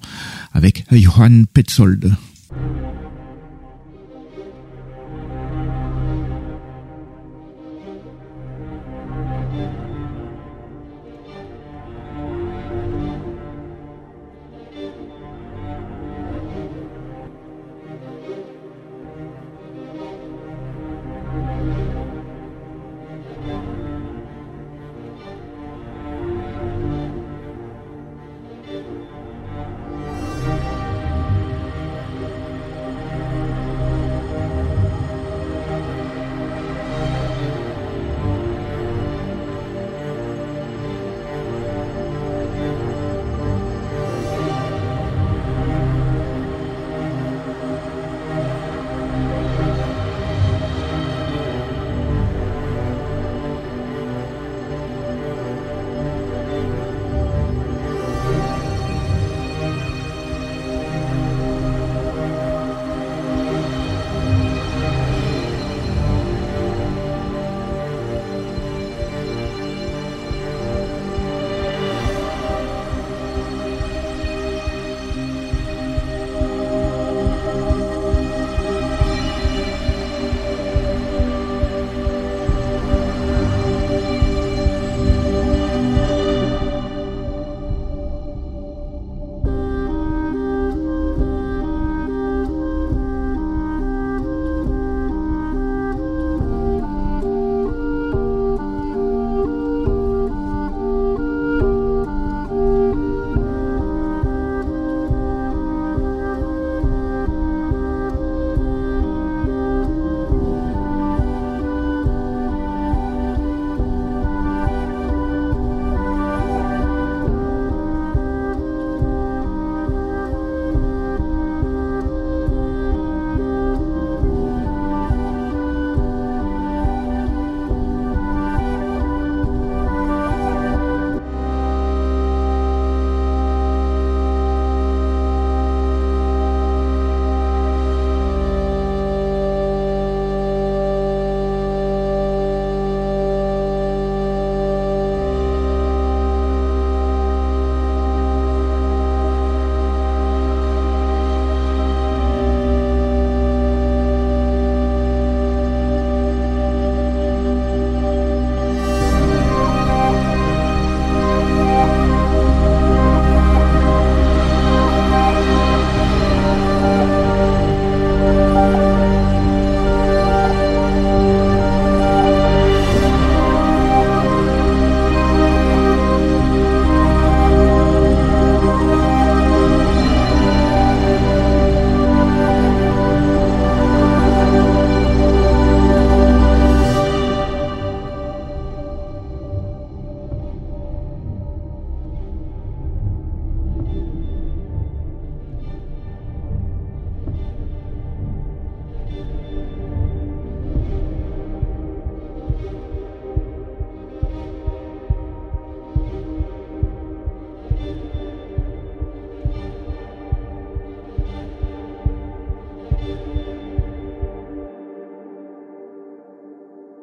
avec 0.53 0.85
Johann 0.91 1.45
Petzold. 1.47 2.15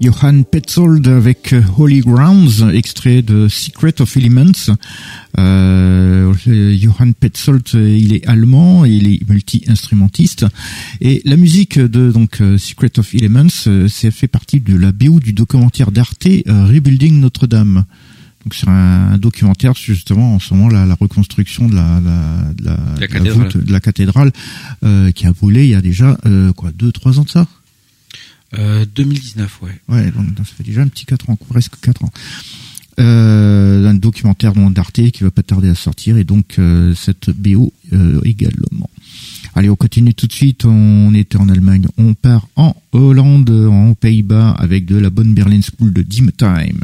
Johann 0.06 0.44
Petzold 0.44 1.08
avec 1.08 1.52
euh, 1.52 1.62
Holy 1.76 1.98
Grounds, 1.98 2.62
extrait 2.72 3.22
de 3.22 3.48
Secret 3.48 4.00
of 4.00 4.16
Elements. 4.16 4.76
Euh, 5.36 6.32
Johann 6.78 7.12
Petzold, 7.12 7.66
il 7.74 8.14
est 8.14 8.24
allemand, 8.28 8.84
il 8.84 9.08
est 9.08 9.28
multi-instrumentiste. 9.28 10.46
Et 11.00 11.22
la 11.24 11.36
musique 11.36 11.80
de 11.80 12.12
donc 12.12 12.40
euh, 12.40 12.56
Secret 12.56 13.00
of 13.00 13.12
Elements, 13.16 13.88
c'est 13.88 14.12
fait 14.12 14.28
partie 14.28 14.60
de 14.60 14.76
la 14.76 14.92
BO 14.92 15.18
du 15.18 15.32
documentaire 15.32 15.90
d'Arte 15.90 16.28
Rebuilding 16.46 17.18
Notre-Dame. 17.18 17.84
Donc 18.44 18.54
c'est 18.54 18.68
un, 18.68 19.18
documentaire 19.18 19.74
justement 19.74 20.36
en 20.36 20.38
ce 20.38 20.54
moment 20.54 20.68
la, 20.68 20.86
la 20.86 20.94
reconstruction 20.94 21.68
de 21.68 21.74
la, 21.74 22.00
la, 22.00 22.52
de 22.54 22.64
la, 22.64 22.78
la 23.00 23.08
cathédrale, 23.08 23.48
de 23.52 23.72
la 23.72 23.80
cathédrale 23.80 24.32
qui 25.16 25.26
a 25.26 25.32
brûlé 25.32 25.64
il 25.64 25.70
y 25.70 25.74
a 25.74 25.82
déjà 25.82 26.16
quoi 26.54 26.70
deux 26.70 26.92
trois 26.92 27.18
ans 27.18 27.24
de 27.24 27.30
ça? 27.30 27.48
2019, 28.52 29.62
ouais. 29.62 29.80
Ouais, 29.88 30.10
donc 30.10 30.26
ça 30.38 30.44
fait 30.44 30.64
déjà 30.64 30.82
un 30.82 30.88
petit 30.88 31.04
4 31.04 31.30
ans, 31.30 31.36
presque 31.36 31.78
4 31.80 32.04
ans. 32.04 32.10
Euh, 32.98 33.86
un 33.86 33.94
documentaire 33.94 34.54
d'Arte 34.54 35.10
qui 35.10 35.22
va 35.22 35.30
pas 35.30 35.42
tarder 35.42 35.68
à 35.68 35.74
sortir 35.74 36.16
et 36.16 36.24
donc 36.24 36.58
euh, 36.58 36.94
cette 36.94 37.28
BO 37.28 37.72
euh, 37.92 38.20
également. 38.24 38.88
Allez, 39.54 39.68
on 39.68 39.76
continue 39.76 40.14
tout 40.14 40.26
de 40.26 40.32
suite. 40.32 40.64
On 40.64 41.12
était 41.14 41.36
en 41.36 41.50
Allemagne, 41.50 41.86
on 41.98 42.14
part 42.14 42.48
en 42.56 42.74
Hollande, 42.92 43.50
en 43.50 43.94
Pays-Bas 43.94 44.52
avec 44.58 44.86
de 44.86 44.96
la 44.96 45.10
bonne 45.10 45.34
Berlin 45.34 45.60
School 45.60 45.92
de 45.92 46.02
Dim 46.02 46.28
Time. 46.36 46.80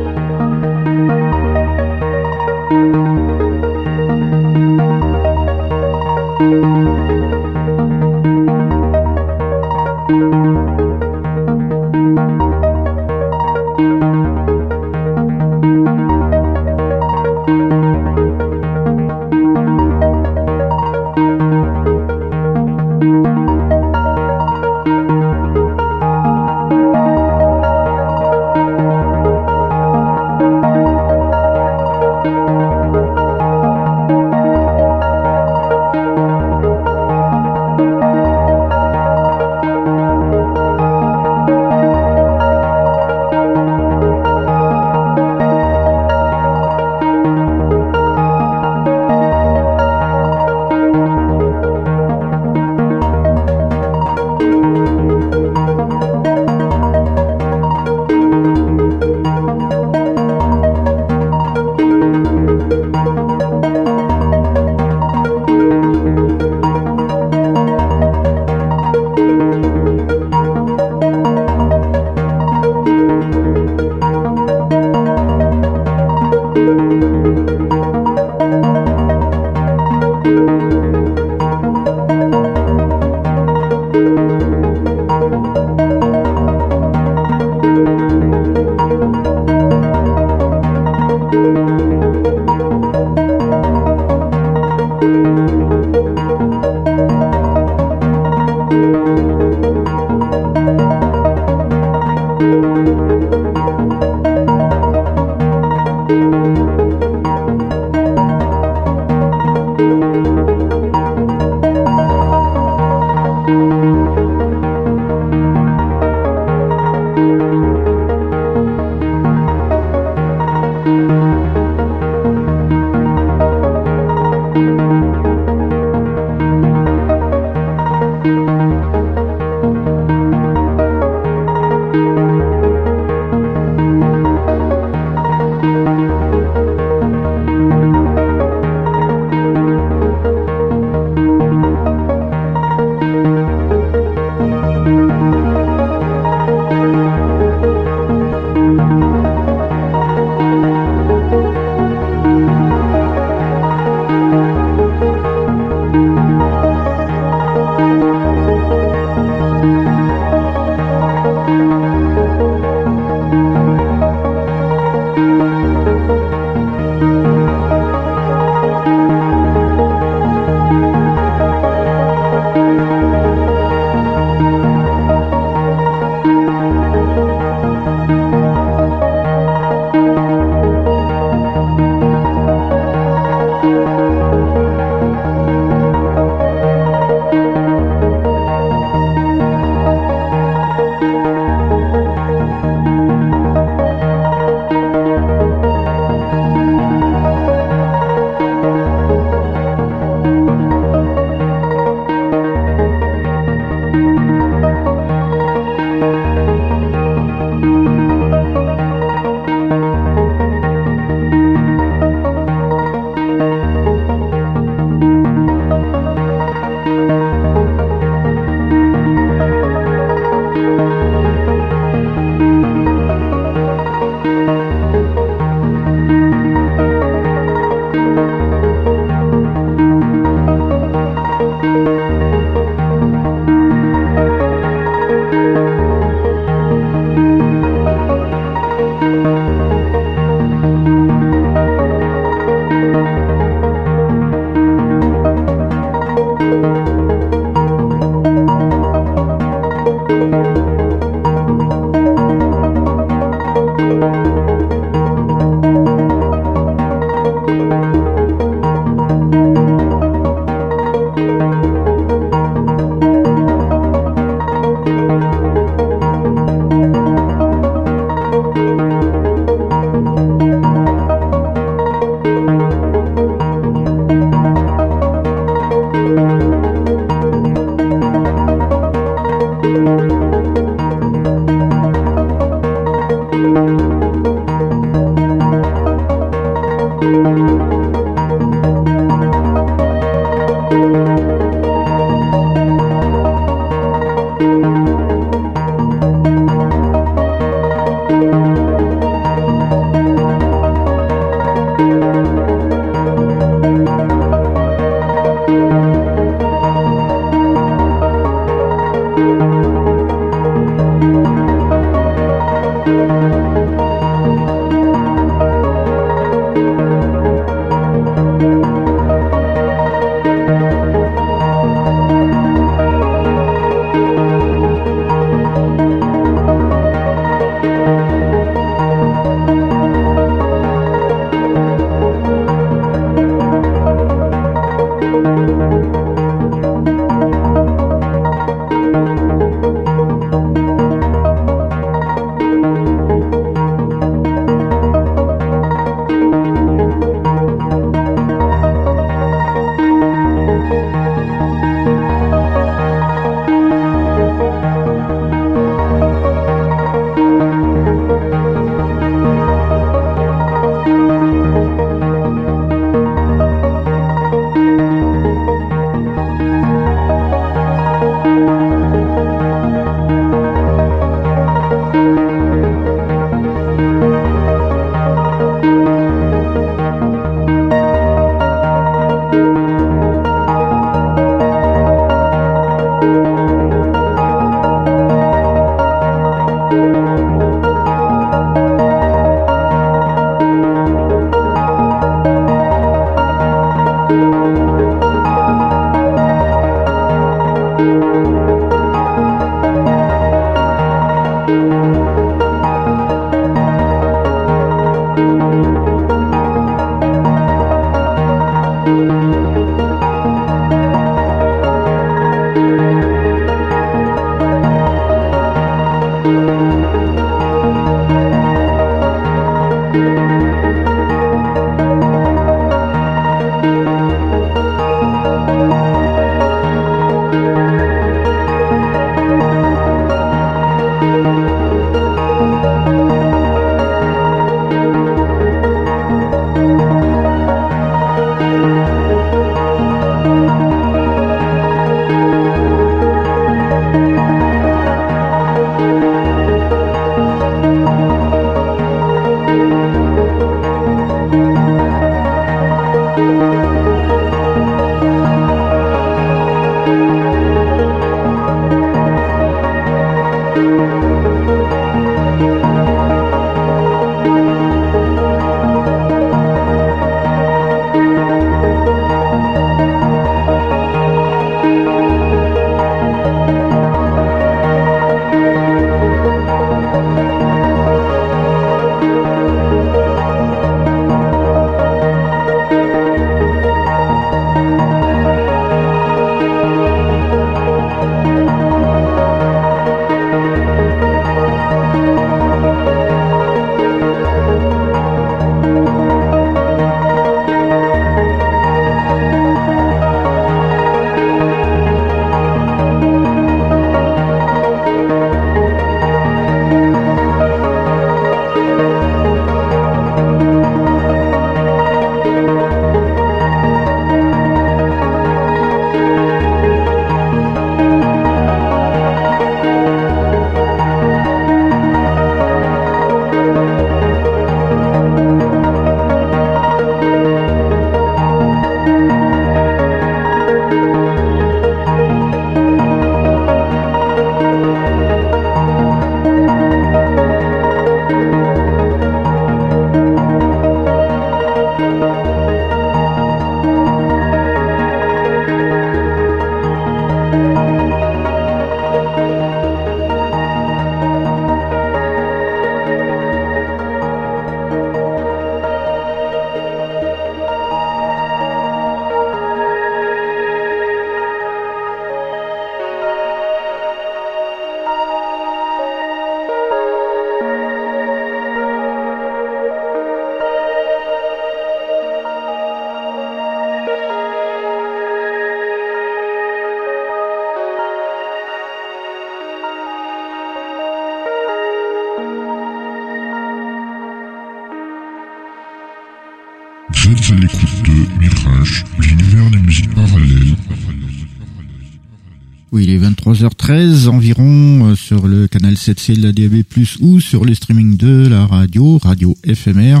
7C 595.84 596.16
de 596.16 596.22
la 596.22 596.32
DAB+, 596.32 596.62
ou 597.00 597.20
sur 597.20 597.44
le 597.44 597.54
streaming 597.54 597.96
de 597.96 598.26
la 598.26 598.46
radio, 598.46 598.98
radio 599.02 599.36
FMR. 599.46 600.00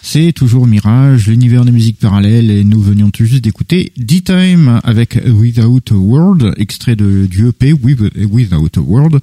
C'est 0.00 0.32
toujours 0.32 0.66
Mirage, 0.66 1.28
l'univers 1.28 1.64
des 1.66 1.72
musiques 1.72 1.98
parallèles, 1.98 2.50
et 2.50 2.64
nous 2.64 2.80
venions 2.80 3.10
tout 3.10 3.26
juste 3.26 3.44
d'écouter 3.44 3.92
D-Time 3.98 4.80
avec 4.84 5.18
Without 5.26 5.92
a 5.92 5.96
World, 5.96 6.54
extrait 6.56 6.96
de, 6.96 7.26
du 7.26 7.48
EP 7.48 7.74
Without 7.74 8.78
a 8.78 8.80
World. 8.80 9.20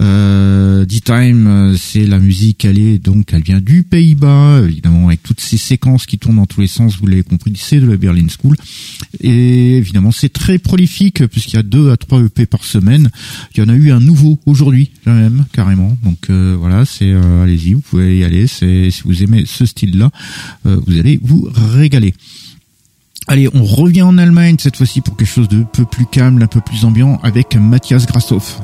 Euh, 0.00 0.84
D-Time, 0.84 1.74
c'est 1.78 2.06
la 2.06 2.18
musique, 2.18 2.64
elle 2.64 2.80
donc, 2.98 3.32
elle 3.32 3.42
vient 3.42 3.60
du 3.60 3.82
Pays-Bas, 3.82 4.62
séquences 5.70 6.06
qui 6.06 6.18
tournent 6.18 6.36
dans 6.36 6.46
tous 6.46 6.60
les 6.60 6.66
sens, 6.66 6.98
vous 6.98 7.06
l'avez 7.06 7.22
compris, 7.22 7.52
c'est 7.56 7.78
de 7.78 7.86
la 7.86 7.96
Berlin 7.96 8.26
School. 8.28 8.56
Et 9.20 9.76
évidemment, 9.76 10.10
c'est 10.10 10.32
très 10.32 10.58
prolifique, 10.58 11.24
puisqu'il 11.28 11.54
y 11.54 11.58
a 11.58 11.62
deux 11.62 11.92
à 11.92 11.96
trois 11.96 12.20
EP 12.20 12.44
par 12.46 12.64
semaine. 12.64 13.08
Il 13.54 13.60
y 13.60 13.62
en 13.62 13.68
a 13.68 13.74
eu 13.74 13.92
un 13.92 14.00
nouveau 14.00 14.40
aujourd'hui, 14.46 14.90
même, 15.06 15.44
carrément. 15.52 15.96
Donc 16.02 16.28
euh, 16.28 16.56
voilà, 16.58 16.84
c'est 16.84 17.12
euh, 17.12 17.44
allez-y, 17.44 17.74
vous 17.74 17.82
pouvez 17.82 18.18
y 18.18 18.24
aller. 18.24 18.48
Si 18.48 18.90
vous 19.04 19.22
aimez 19.22 19.44
ce 19.46 19.64
style-là, 19.64 20.10
euh, 20.66 20.80
vous 20.86 20.98
allez 20.98 21.20
vous 21.22 21.48
régaler. 21.54 22.14
Allez, 23.28 23.48
on 23.54 23.64
revient 23.64 24.02
en 24.02 24.18
Allemagne 24.18 24.56
cette 24.58 24.76
fois-ci 24.76 25.02
pour 25.02 25.16
quelque 25.16 25.28
chose 25.28 25.48
de 25.48 25.62
peu 25.72 25.84
plus 25.84 26.06
calme, 26.06 26.42
un 26.42 26.48
peu 26.48 26.60
plus 26.60 26.84
ambiant 26.84 27.20
avec 27.22 27.54
Matthias 27.54 28.06
Grassoff. 28.06 28.60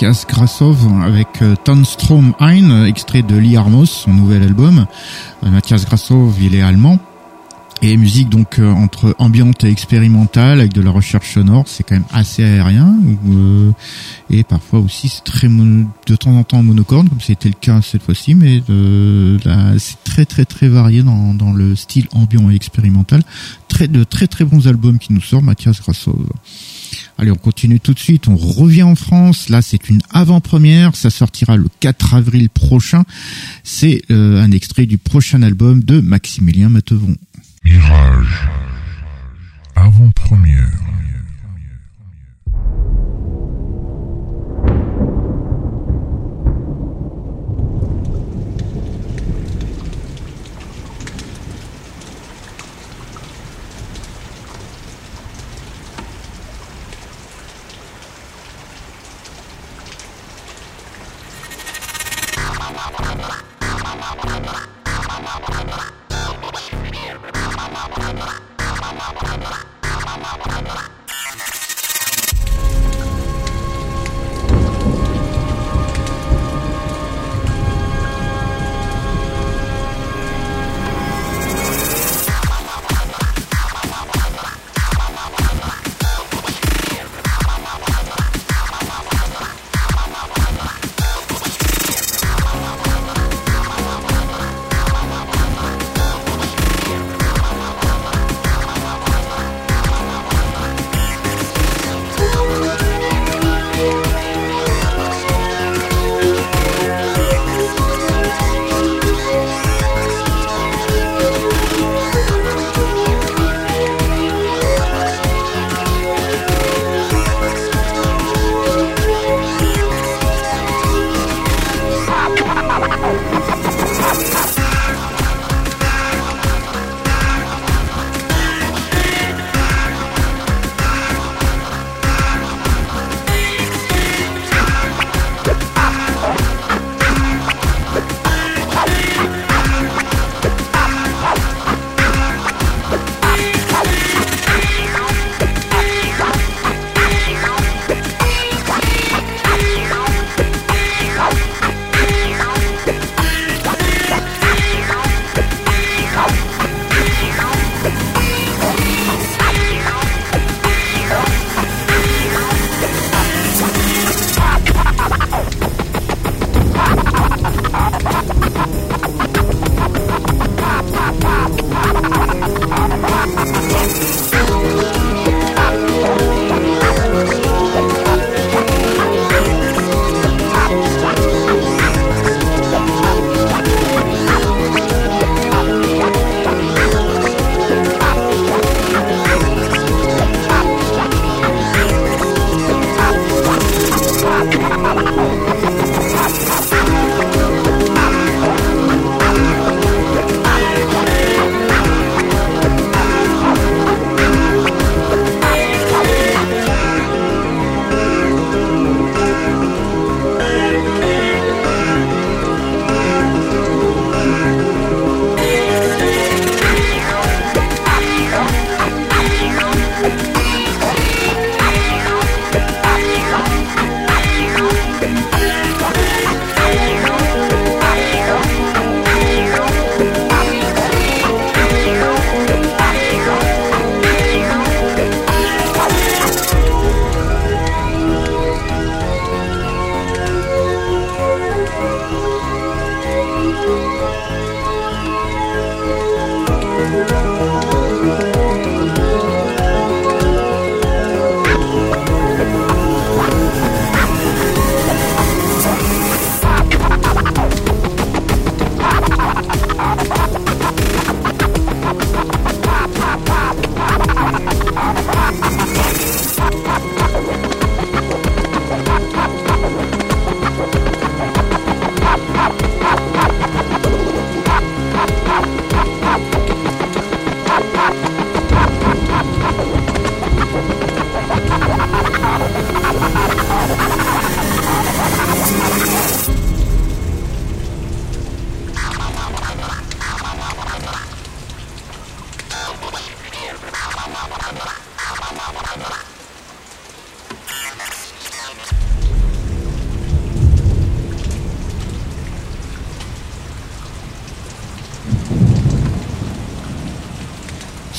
Mathias 0.00 0.26
Grassov 0.26 0.88
avec 1.04 1.42
euh, 1.42 1.56
Tonstrom 1.62 2.32
Ein, 2.40 2.86
extrait 2.86 3.20
de 3.20 3.36
Lee 3.36 3.58
Armos, 3.58 3.84
son 3.84 4.14
nouvel 4.14 4.42
album. 4.42 4.86
Euh, 5.44 5.50
Mathias 5.50 5.84
Grassov, 5.84 6.36
il 6.40 6.54
est 6.54 6.62
allemand. 6.62 6.98
Et 7.82 7.98
musique 7.98 8.30
donc 8.30 8.58
euh, 8.58 8.70
entre 8.70 9.14
ambiante 9.18 9.62
et 9.64 9.68
expérimentale 9.68 10.60
avec 10.60 10.72
de 10.72 10.80
la 10.80 10.90
recherche 10.90 11.34
sonore, 11.34 11.64
c'est 11.66 11.82
quand 11.82 11.96
même 11.96 12.06
assez 12.12 12.42
aérien 12.42 12.96
et 14.30 14.42
parfois 14.42 14.78
aussi 14.80 15.10
c'est 15.10 15.24
très 15.24 15.48
de 15.48 16.16
temps 16.16 16.34
en 16.34 16.44
temps 16.44 16.62
monocorde 16.62 17.10
comme 17.10 17.20
c'était 17.20 17.50
le 17.50 17.54
cas 17.60 17.82
cette 17.82 18.02
fois-ci, 18.02 18.34
mais 18.34 18.62
c'est 19.78 20.02
très 20.04 20.24
très 20.24 20.46
très 20.46 20.68
varié 20.68 21.02
dans, 21.02 21.34
dans 21.34 21.52
le 21.52 21.76
style 21.76 22.08
ambiant 22.12 22.50
et 22.50 22.54
expérimental. 22.54 23.22
Très 23.68 23.86
de 23.86 24.02
très 24.04 24.28
très 24.28 24.46
bons 24.46 24.66
albums 24.66 24.98
qui 24.98 25.12
nous 25.12 25.20
sortent, 25.20 25.44
Mathias 25.44 25.78
Grassov. 25.82 26.24
Allez, 27.20 27.30
on 27.30 27.36
continue 27.36 27.80
tout 27.80 27.92
de 27.92 27.98
suite. 27.98 28.28
On 28.28 28.36
revient 28.36 28.82
en 28.82 28.94
France. 28.94 29.50
Là, 29.50 29.60
c'est 29.60 29.90
une 29.90 30.00
avant-première. 30.10 30.96
Ça 30.96 31.10
sortira 31.10 31.58
le 31.58 31.66
4 31.80 32.14
avril 32.14 32.48
prochain. 32.48 33.04
C'est 33.62 34.00
euh, 34.10 34.42
un 34.42 34.50
extrait 34.52 34.86
du 34.86 34.96
prochain 34.96 35.42
album 35.42 35.84
de 35.84 36.00
Maximilien 36.00 36.70
Matevon. 36.70 37.14
Mirage. 37.62 38.48
Avant-première. 39.76 40.70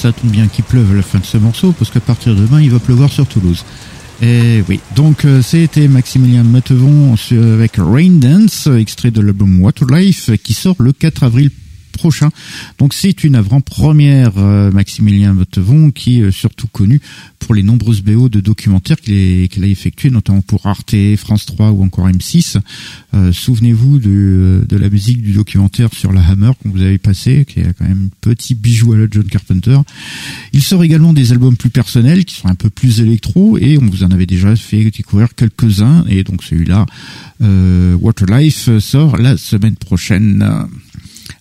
Ça 0.02 0.12
tombe 0.12 0.32
bien 0.32 0.48
qu'il 0.48 0.64
pleuve 0.64 0.94
à 0.94 0.96
la 0.96 1.04
fin 1.04 1.20
de 1.20 1.26
ce 1.26 1.38
morceau, 1.38 1.74
parce 1.74 1.92
qu'à 1.92 2.00
partir 2.00 2.34
de 2.34 2.42
demain, 2.42 2.60
il 2.60 2.72
va 2.72 2.80
pleuvoir 2.80 3.12
sur 3.12 3.28
Toulouse. 3.28 3.64
Et 4.20 4.64
oui, 4.68 4.80
donc 4.96 5.26
euh, 5.26 5.44
c'était 5.44 5.88
Maximilien 5.88 6.42
Matevon 6.42 7.16
avec 7.32 7.74
Rain 7.78 8.14
Dance, 8.14 8.66
extrait 8.66 9.12
de 9.12 9.22
l'album 9.22 9.62
Waterlife, 9.62 10.32
qui 10.42 10.54
sort 10.54 10.78
le 10.80 10.92
4 10.92 11.22
avril 11.22 11.52
prochain. 11.92 12.30
Donc 12.80 12.94
c'est 12.94 13.24
une 13.24 13.36
avant-première 13.36 14.38
euh, 14.38 14.72
Maximilien 14.72 15.34
Vottevon 15.34 15.92
qui 15.92 16.22
est 16.22 16.32
surtout 16.32 16.68
connu 16.68 17.02
pour 17.40 17.56
les 17.56 17.64
nombreuses 17.64 18.02
BO 18.02 18.30
de 18.30 18.40
documentaires 18.40 19.00
qu'il 19.02 19.64
a 19.64 19.68
effectués, 19.68 20.10
notamment 20.10 20.42
pour 20.42 20.66
Arte, 20.66 20.96
France 21.18 21.46
3 21.46 21.72
ou 21.72 21.84
encore 21.84 22.08
M6. 22.08 22.58
Euh, 23.14 23.34
souvenez-vous 23.34 24.00
de, 24.00 24.66
la 24.72 24.90
musique 24.90 25.22
du 25.22 25.34
documentaire 25.34 25.90
sur 25.94 26.14
la 26.14 26.22
Hammer 26.22 26.52
qu'on 26.62 26.70
vous 26.70 26.82
avez 26.82 26.98
passé, 26.98 27.46
qui 27.46 27.60
est 27.60 27.74
quand 27.78 27.88
même 27.88 28.10
un 28.10 28.18
petit 28.22 28.56
bijou 28.56 28.94
à 28.94 28.98
la 28.98 29.08
John 29.10 29.26
Carpenter. 29.26 29.78
Il 30.54 30.64
sort 30.64 30.84
également 30.84 31.14
des 31.14 31.32
albums 31.32 31.58
plus 31.58 31.70
personnels, 31.70 32.26
qui 32.26 32.36
sont 32.36 32.48
un 32.48 32.56
peu 32.56 32.70
plus 32.70 33.02
électro, 33.02 33.58
et 33.58 33.78
on 33.78 33.86
vous 33.86 34.04
en 34.04 34.12
avait 34.12 34.26
déjà 34.26 34.56
fait 34.56 34.84
découvrir 34.86 35.36
quelques-uns, 35.36 36.06
et 36.08 36.24
donc 36.24 36.44
celui-là, 36.44 36.86
euh, 37.42 37.96
Waterlife, 37.96 38.78
sort 38.80 39.18
la 39.18 39.38
semaine 39.38 39.76
prochaine. 39.76 40.68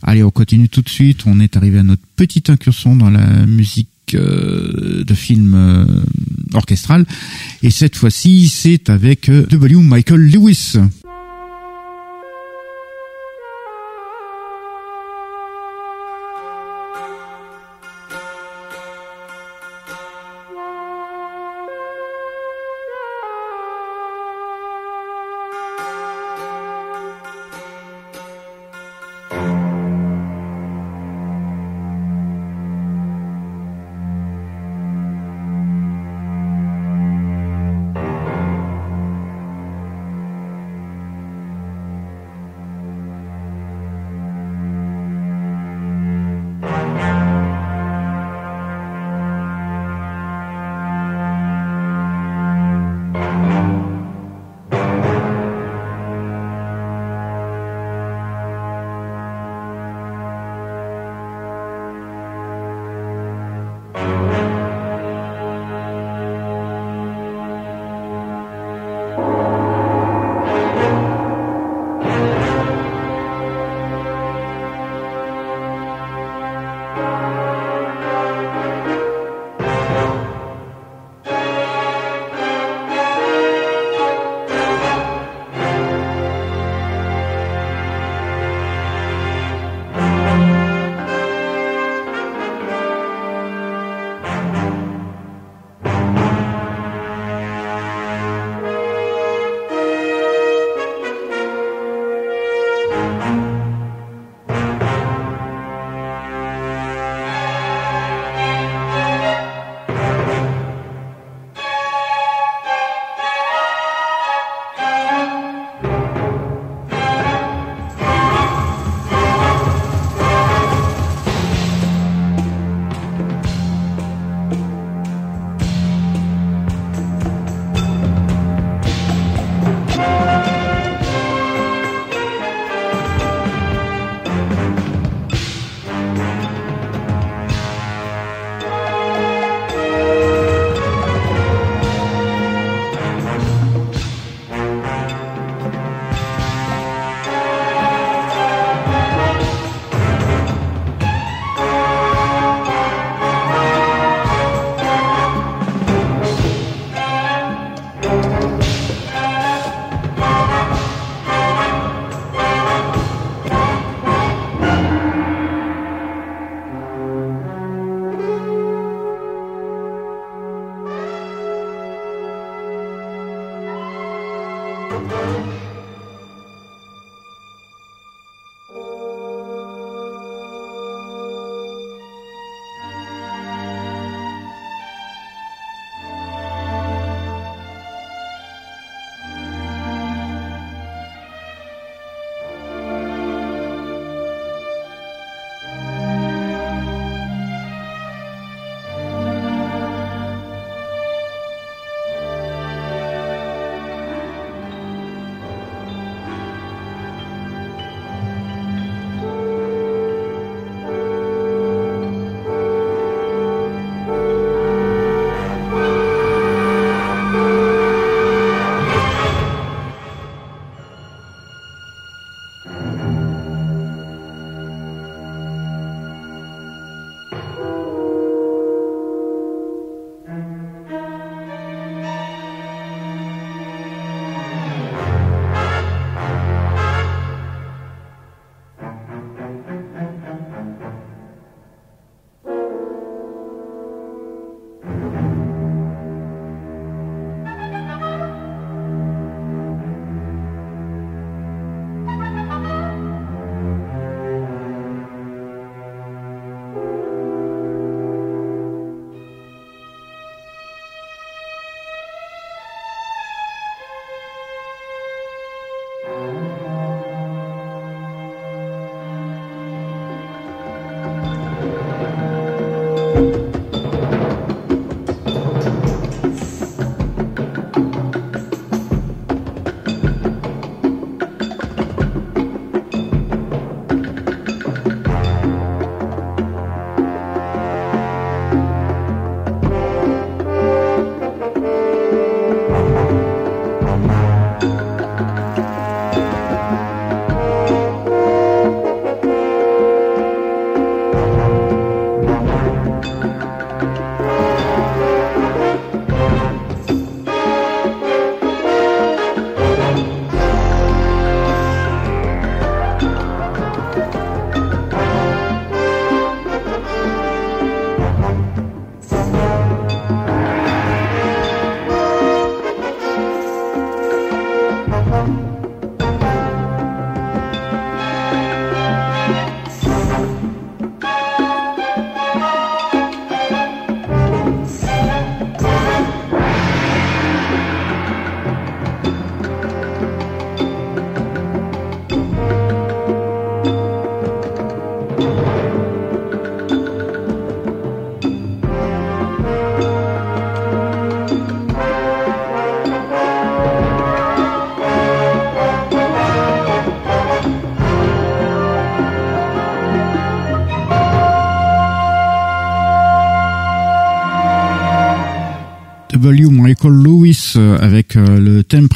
Allez, 0.03 0.23
on 0.23 0.31
continue 0.31 0.69
tout 0.69 0.83
de 0.83 0.89
suite. 0.89 1.23
On 1.27 1.41
est 1.41 1.57
arrivé 1.57 1.79
à 1.79 1.83
notre 1.83 2.03
petite 2.17 2.51
incursion 2.51 2.97
dans 2.97 3.11
la 3.11 3.47
musique 3.47 3.89
euh, 4.15 5.05
de 5.05 5.15
film 5.15 5.55
euh, 5.55 5.85
orchestral. 6.55 7.05
Et 7.63 7.71
cette 7.71 7.97
fois-ci, 7.97 8.49
c'est 8.49 8.91
avec 8.91 9.29
euh, 9.29 9.47
W. 9.47 9.77
Michael 9.77 10.21
Lewis. 10.21 10.75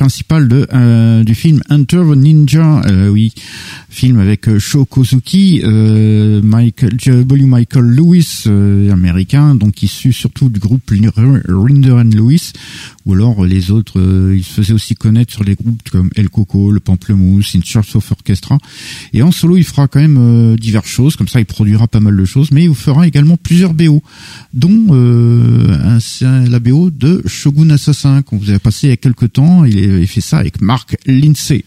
Principal 0.05 0.49
de 0.49 1.23
du 1.23 1.35
film 1.35 1.63
Enter 1.71 2.03
the 2.03 2.17
Ninja. 2.17 2.83
oui, 3.11 3.24
film 3.24 3.24
avec 3.24 3.24
Sho 4.59 4.85
Kozuki, 4.85 5.63
Michael 5.65 6.97
W. 6.97 7.47
Michael 7.47 7.85
Lewis, 7.85 8.45
américain, 8.91 9.55
donc 9.55 9.83
issu 9.83 10.13
surtout 10.13 10.49
du 10.49 10.61
groupe 10.61 10.91
Rinder 10.91 11.93
and 11.93 12.11
Lewis, 12.15 12.53
ou 13.07 13.15
alors 13.15 13.45
les 13.45 13.71
autres, 13.71 14.01
il 14.35 14.43
se 14.43 14.53
faisait 14.53 14.73
aussi 14.73 14.95
connaître 14.95 15.33
sur 15.33 15.45
les 15.45 15.55
groupes 15.55 15.89
comme 15.91 16.11
El 16.17 16.29
Coco, 16.29 16.71
Le 16.71 16.81
Pamplemousse, 16.81 17.55
In 17.57 17.61
Church 17.63 17.97
of 17.97 18.11
Orchestra. 18.11 18.59
Et 19.13 19.23
en 19.23 19.33
solo, 19.33 19.57
il 19.57 19.65
fera 19.65 19.89
quand 19.89 20.01
même 20.01 20.57
diverses 20.57 20.89
choses, 20.89 21.17
comme 21.17 21.29
ça 21.29 21.41
il 21.41 21.47
produira 21.47 21.89
pas 21.89 22.01
mal 22.01 22.17
de 22.17 22.25
choses, 22.25 22.51
mais 22.51 22.65
il 22.65 22.75
fera 22.75 23.07
également 23.07 23.37
plusieurs 23.37 23.75
BO, 23.75 24.03
dont 24.53 24.87
un, 24.93 25.99
la 26.49 26.61
BO 26.61 26.91
de 26.91 27.23
Shogun 27.27 27.71
Assassin 27.71 28.23
qu'on 28.23 28.37
vous 28.37 28.51
a 28.51 28.59
passé 28.59 28.87
il 28.87 28.91
y 28.91 28.93
a 28.93 28.97
quelques 28.97 29.33
temps. 29.33 29.65
Il, 29.65 30.07
fait 30.07 30.21
ça 30.21 30.39
avec 30.39 30.61
Mark 30.61 30.97
Lindsay. 31.07 31.65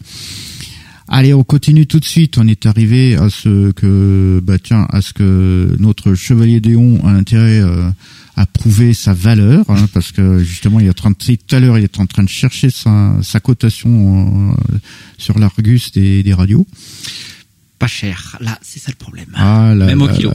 Allez, 1.08 1.32
on 1.32 1.42
continue 1.44 1.86
tout 1.86 2.00
de 2.00 2.04
suite. 2.04 2.38
On 2.38 2.46
est 2.46 2.66
arrivé 2.66 3.16
à 3.16 3.30
ce 3.30 3.70
que, 3.72 4.40
bah 4.44 4.58
tiens, 4.58 4.86
à 4.90 5.00
ce 5.00 5.12
que 5.12 5.74
notre 5.78 6.14
chevalier 6.14 6.60
Déon 6.60 7.00
a 7.04 7.10
intérêt 7.10 7.60
euh, 7.60 7.90
à 8.36 8.46
prouver 8.46 8.92
sa 8.92 9.14
valeur, 9.14 9.64
hein, 9.68 9.88
parce 9.94 10.12
que 10.12 10.38
justement, 10.38 10.80
il 10.80 10.86
est 10.86 10.90
en 10.90 10.94
train 10.94 11.10
de, 11.10 11.16
tout 11.16 11.56
à 11.56 11.60
l'heure, 11.60 11.78
il 11.78 11.84
est 11.84 11.98
en 11.98 12.06
train 12.06 12.22
de 12.22 12.28
chercher 12.28 12.70
sa, 12.70 13.16
sa 13.22 13.40
cotation 13.40 14.52
euh, 14.52 14.76
sur 15.16 15.38
l'Argus 15.38 15.92
des, 15.92 16.22
des 16.22 16.34
radios 16.34 16.66
pas 17.78 17.86
cher. 17.86 18.36
Là, 18.40 18.58
c'est 18.60 18.80
ça 18.80 18.90
le 18.90 18.96
problème. 18.96 19.28
Ah 19.34 19.72
Même 19.72 20.02
au 20.02 20.08
kilo. 20.08 20.32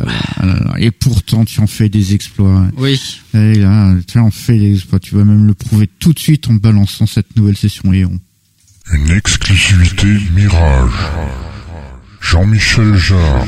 et 0.77 0.91
pourtant, 0.91 1.43
tu 1.43 1.59
en 1.59 1.67
fais 1.67 1.89
des 1.89 2.13
exploits. 2.13 2.67
Oui. 2.77 2.97
Et 3.33 3.55
là, 3.55 3.93
tu 4.07 4.17
en 4.17 4.31
fais 4.31 4.57
des 4.57 4.75
exploits. 4.75 4.99
Tu 4.99 5.13
vas 5.15 5.25
même 5.25 5.45
le 5.45 5.53
prouver 5.53 5.89
tout 5.99 6.13
de 6.13 6.19
suite 6.19 6.47
en 6.49 6.53
balançant 6.53 7.05
cette 7.05 7.35
nouvelle 7.35 7.57
session 7.57 7.91
Léon. 7.91 8.17
Une 8.91 9.11
exclusivité 9.11 10.07
Mirage. 10.35 10.91
Jean-Michel 12.19 12.95
Jarre. 12.95 13.47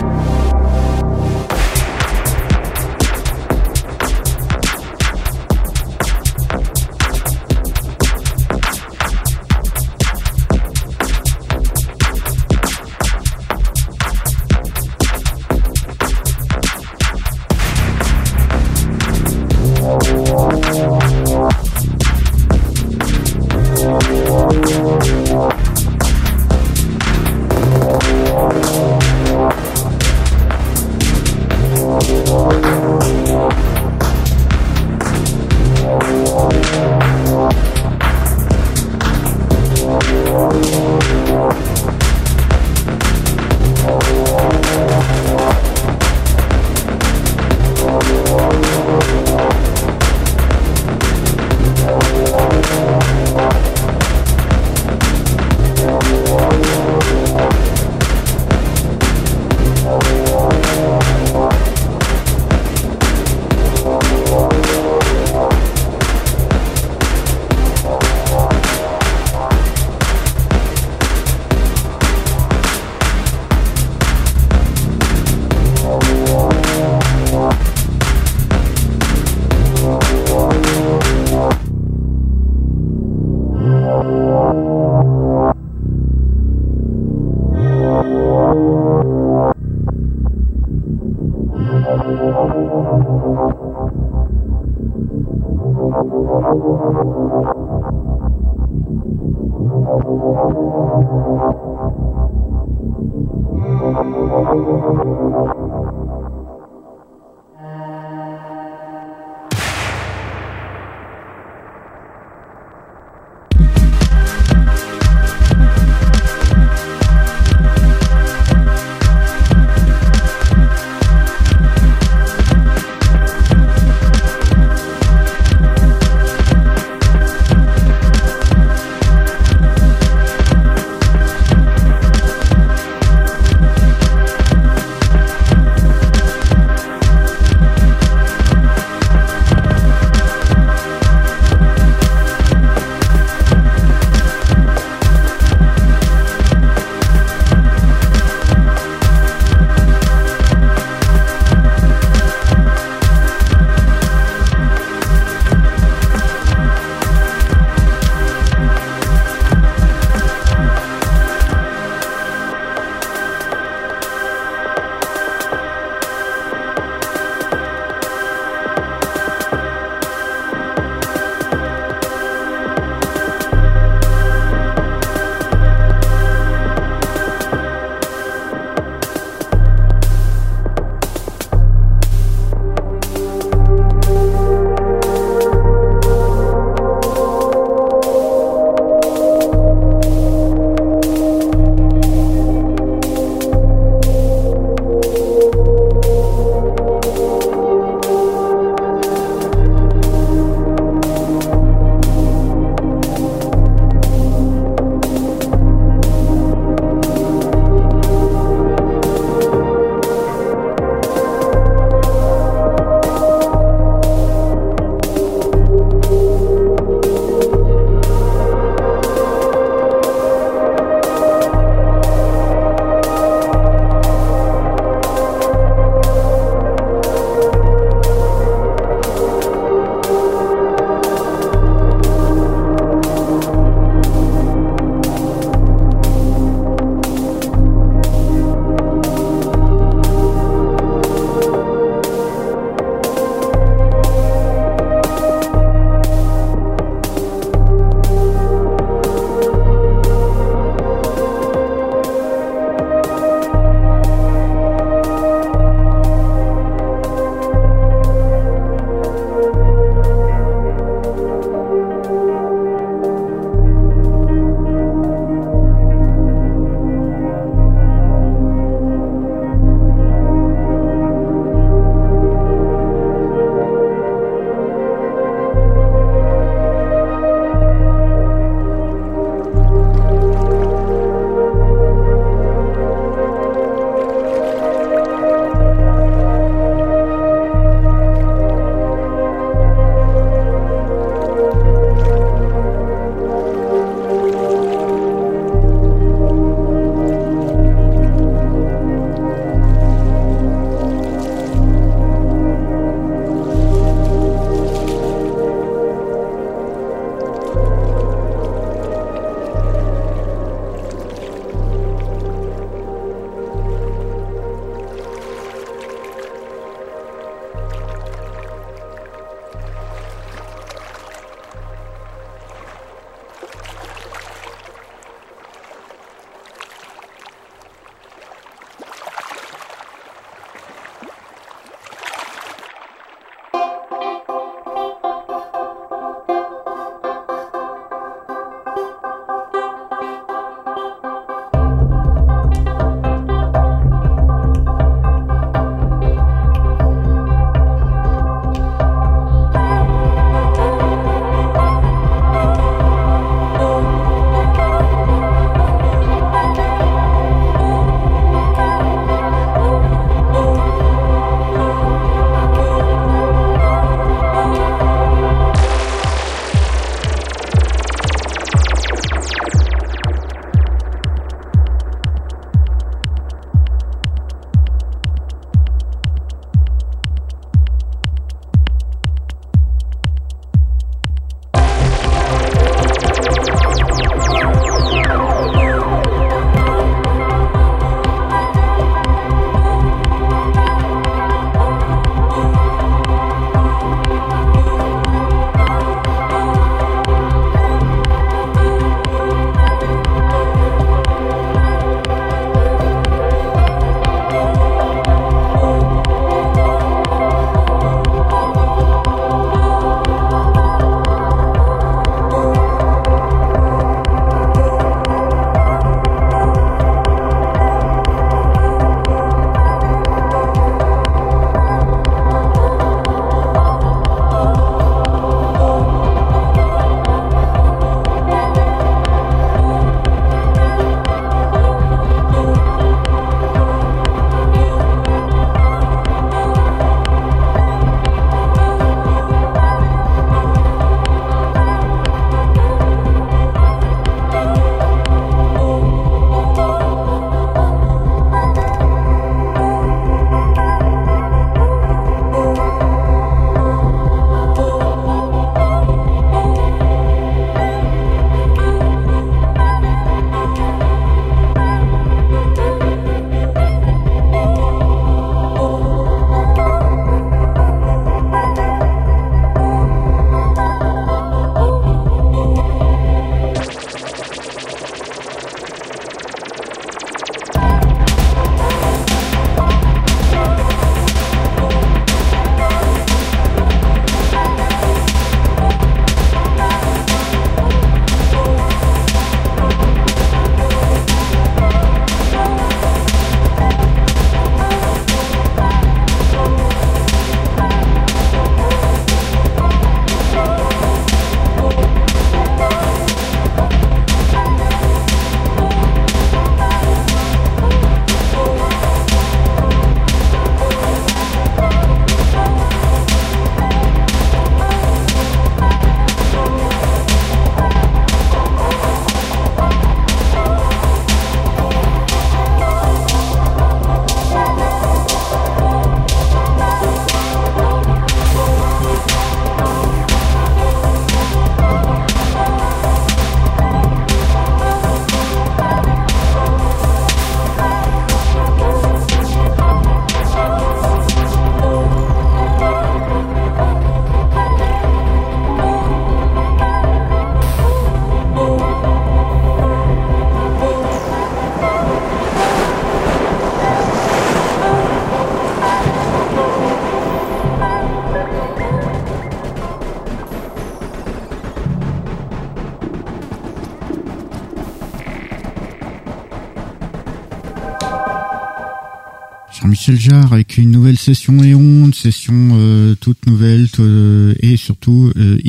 Jean-Michel 569.81 569.99
Jarre 569.99 570.33
avec 570.33 570.59
une 570.59 570.69
nouvelle 570.69 570.97
session 570.97 571.41
Eon, 571.43 571.85
une 571.87 571.93
session 571.93 572.49
euh, 572.53 572.93
toute 572.93 573.25
nouvelle 573.25 573.67
euh, 573.79 574.35
et 574.39 574.55
surtout 574.55 575.11
euh, 575.17 575.39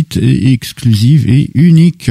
exclusive 0.00 1.28
et 1.28 1.50
unique 1.54 2.10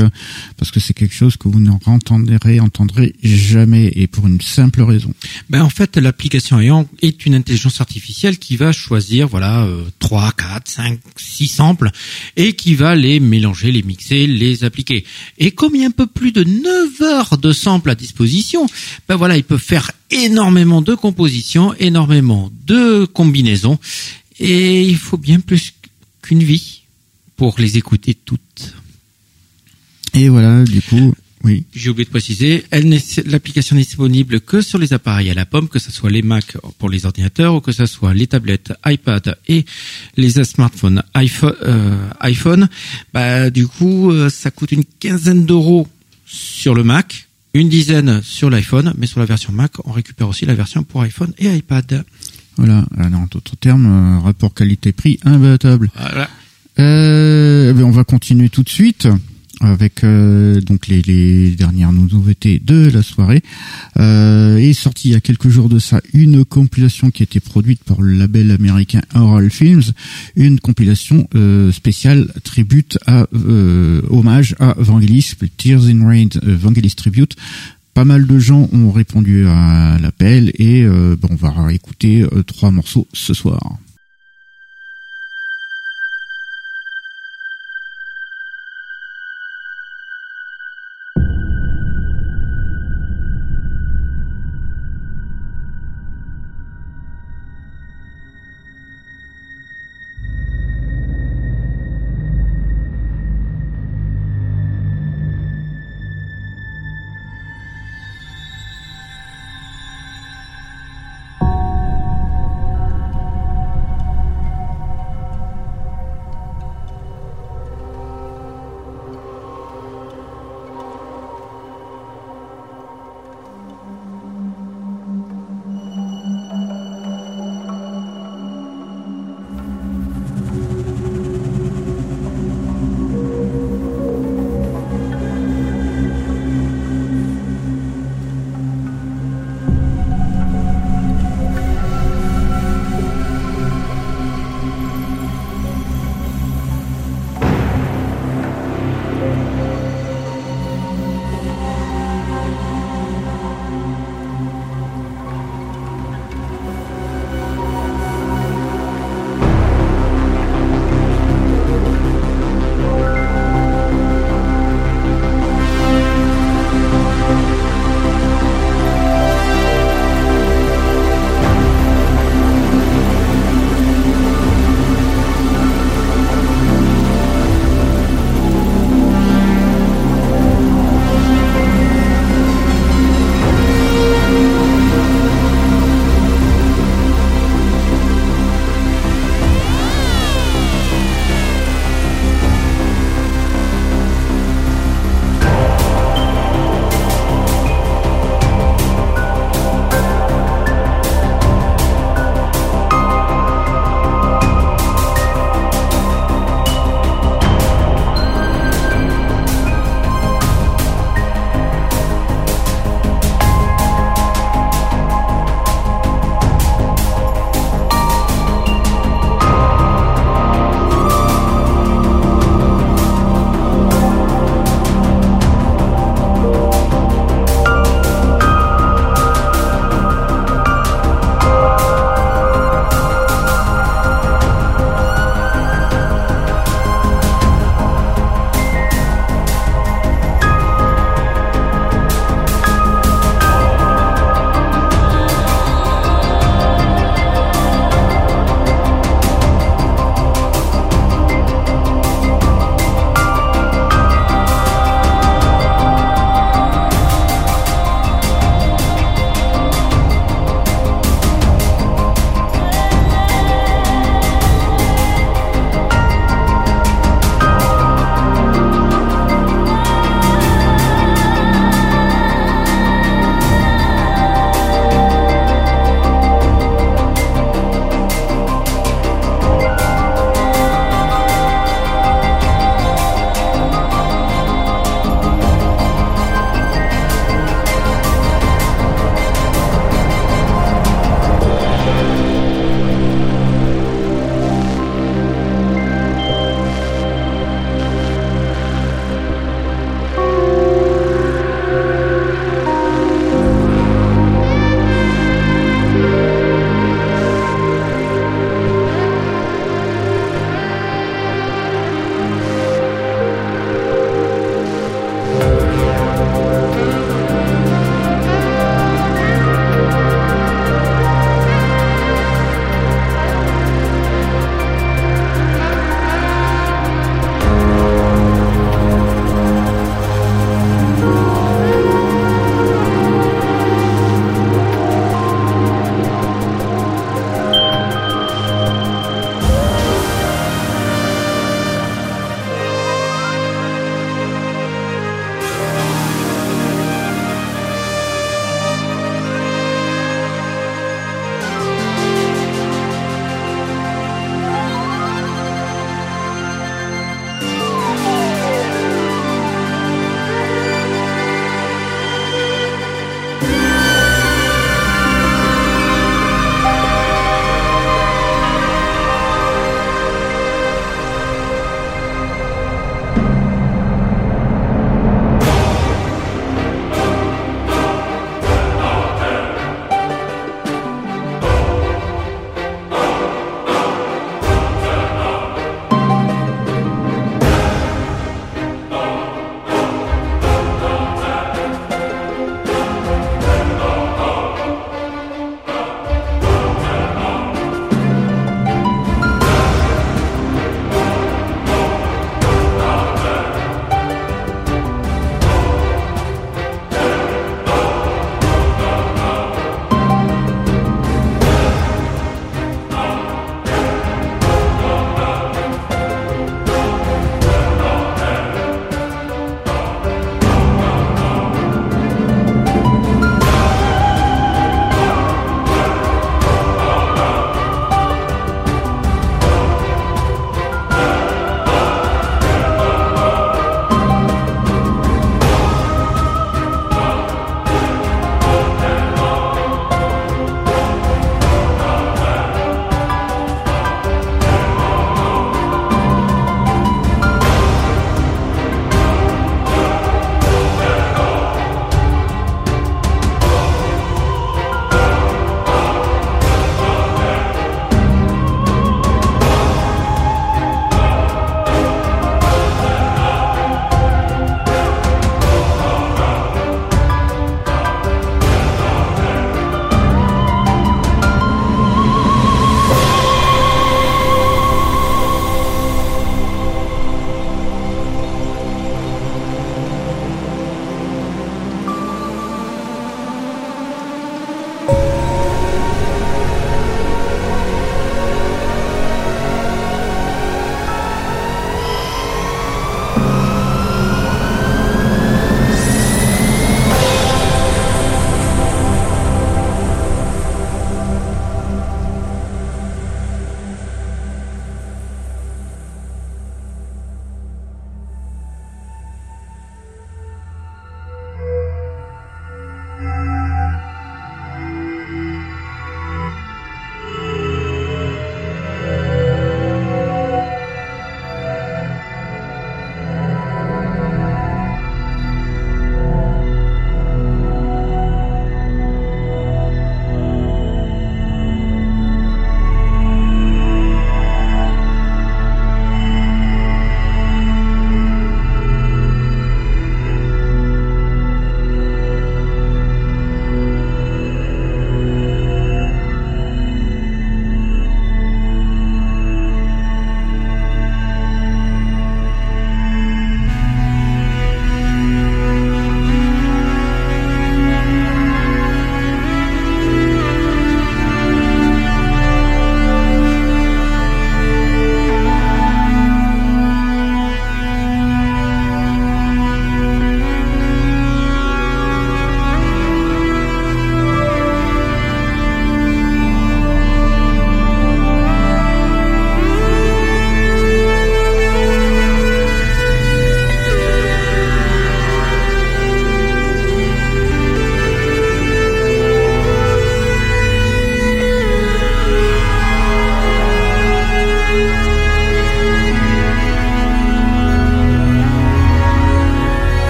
parce 0.58 0.72
que 0.72 0.80
c'est 0.80 0.94
quelque 0.94 1.16
chose 1.16 1.38
que 1.38 1.48
vous 1.48 1.60
n'entendrez 1.60 2.60
entendrez 2.60 3.16
jamais 3.24 3.92
et 3.96 4.08
pour 4.08 4.28
une 4.28 4.42
simple 4.42 4.82
raison. 4.82 5.14
Ben 5.50 5.64
en 5.64 5.70
fait, 5.70 5.98
l'application 5.98 6.60
est 7.02 7.26
une 7.26 7.36
intelligence 7.36 7.82
artificielle 7.82 8.38
qui 8.38 8.56
va 8.58 8.72
choisir 8.72 9.28
voilà 9.28 9.64
euh, 9.64 9.84
3, 10.00 10.32
4, 10.32 10.68
5, 10.68 11.00
6 11.16 11.48
samples 11.48 11.90
et 12.38 12.54
qui 12.54 12.76
va 12.76 12.96
les 12.96 13.20
mélanger, 13.20 13.72
les 13.72 13.84
mixer, 13.84 14.28
les 14.28 14.64
appliquer. 14.64 15.06
Et 15.38 15.52
comme 15.52 15.76
il 15.76 15.82
y 15.82 15.84
a 15.84 15.88
un 15.88 15.92
peu 15.92 16.08
plus 16.08 16.32
de 16.32 16.44
9 16.44 17.02
heures 17.02 17.38
de 17.38 17.52
samples 17.52 17.90
à 17.90 17.96
disposition, 17.96 18.66
ben 19.08 19.16
voilà, 19.16 19.38
il 19.38 19.44
peut 19.44 19.58
faire 19.58 19.92
énormément 20.10 20.82
de 20.82 20.96
compositions, 20.96 21.74
énormément 21.80 22.52
de 22.68 23.06
combinaisons, 23.06 23.80
et 24.40 24.84
il 24.84 24.98
faut 24.98 25.18
bien 25.18 25.40
plus 25.40 25.74
qu'une 26.22 26.44
vie 26.44 26.81
pour 27.42 27.56
les 27.58 27.76
écouter 27.76 28.14
toutes. 28.14 28.76
Et 30.14 30.30
voilà, 30.30 30.64
du 30.64 30.80
coup, 30.80 31.12
oui. 31.44 31.66
J'ai 31.74 31.90
oublié 31.90 32.06
de 32.06 32.12
préciser, 32.12 32.64
l'application 33.26 33.76
n'est 33.76 33.82
disponible 33.82 34.42
que 34.42 34.62
sur 34.62 34.78
les 34.78 34.94
appareils 34.94 35.32
à 35.32 35.34
la 35.34 35.48
pomme, 35.48 35.68
que 35.68 35.80
ce 35.80 35.92
soit 35.92 36.12
les 36.12 36.22
Mac 36.22 36.56
pour 36.78 36.88
les 36.88 37.08
ordinateurs 37.08 37.56
ou 37.56 37.60
que 37.60 37.72
ce 37.72 37.88
soit 37.88 38.14
les 38.14 38.28
tablettes 38.28 38.74
iPad 38.86 39.36
et 39.48 39.66
les 40.18 40.30
smartphones 40.44 41.02
iPhone. 41.16 41.56
euh, 41.64 42.10
iPhone. 42.20 42.70
Bah, 43.12 43.50
du 43.50 43.66
coup, 43.66 44.12
euh, 44.12 44.30
ça 44.30 44.52
coûte 44.52 44.72
une 44.72 44.86
quinzaine 45.00 45.44
d'euros 45.48 45.88
sur 46.28 46.76
le 46.76 46.84
Mac, 46.84 47.28
une 47.56 47.70
dizaine 47.70 48.22
sur 48.22 48.52
l'iPhone, 48.52 48.94
mais 49.00 49.08
sur 49.08 49.20
la 49.20 49.26
version 49.26 49.52
Mac, 49.52 49.72
on 49.86 49.94
récupère 49.94 50.30
aussi 50.30 50.46
la 50.46 50.54
version 50.54 50.84
pour 50.84 51.02
iPhone 51.02 51.34
et 51.40 51.52
iPad. 51.56 52.06
Voilà, 52.58 52.86
Alors, 53.00 53.22
en 53.22 53.26
d'autres 53.26 53.56
termes, 53.56 53.88
euh, 53.88 54.20
rapport 54.20 54.54
qualité-prix 54.54 55.18
imbattable. 55.24 55.90
Voilà. 55.96 56.30
Euh, 56.82 57.74
ben, 57.74 57.84
on 57.84 57.92
va 57.92 58.04
continuer 58.04 58.50
tout 58.50 58.64
de 58.64 58.70
suite 58.70 59.08
avec 59.60 60.04
euh, 60.04 60.60
donc 60.62 60.88
les, 60.88 61.04
les 61.04 61.52
dernières 61.52 61.92
nouveautés 61.92 62.60
de 62.60 62.90
la 62.90 63.04
soirée. 63.04 63.44
Euh, 64.00 64.58
est 64.58 64.74
sorti 64.74 65.10
il 65.10 65.12
y 65.12 65.16
a 65.16 65.22
quelques 65.22 65.50
jours 65.50 65.70
de 65.70 65.78
ça 65.78 66.02
une 66.14 66.44
compilation 66.44 67.12
qui 67.12 67.22
a 67.22 67.26
été 67.26 67.40
produite 67.40 67.84
par 67.84 68.02
le 68.02 68.14
label 68.14 68.50
américain 68.50 69.02
Oral 69.14 69.52
Films, 69.52 69.84
une 70.36 70.60
compilation 70.60 71.28
euh, 71.36 71.72
spéciale 71.72 72.34
tribute 72.44 72.98
à 73.06 73.28
euh, 73.36 74.02
hommage 74.10 74.56
à 74.60 74.74
Vangelis, 74.80 75.34
Tears 75.58 75.86
in 75.86 76.04
Rain 76.08 76.30
euh, 76.44 76.56
Vangelis 76.56 76.96
Tribute. 76.96 77.36
Pas 77.94 78.06
mal 78.06 78.26
de 78.26 78.40
gens 78.40 78.70
ont 78.74 78.92
répondu 78.92 79.46
à 79.46 80.00
l'appel 80.02 80.52
et 80.56 80.82
euh, 80.82 81.16
ben, 81.22 81.28
on 81.30 81.36
va 81.36 81.72
écouter 81.72 82.26
trois 82.48 82.72
morceaux 82.72 83.08
ce 83.14 83.36
soir. 83.36 83.78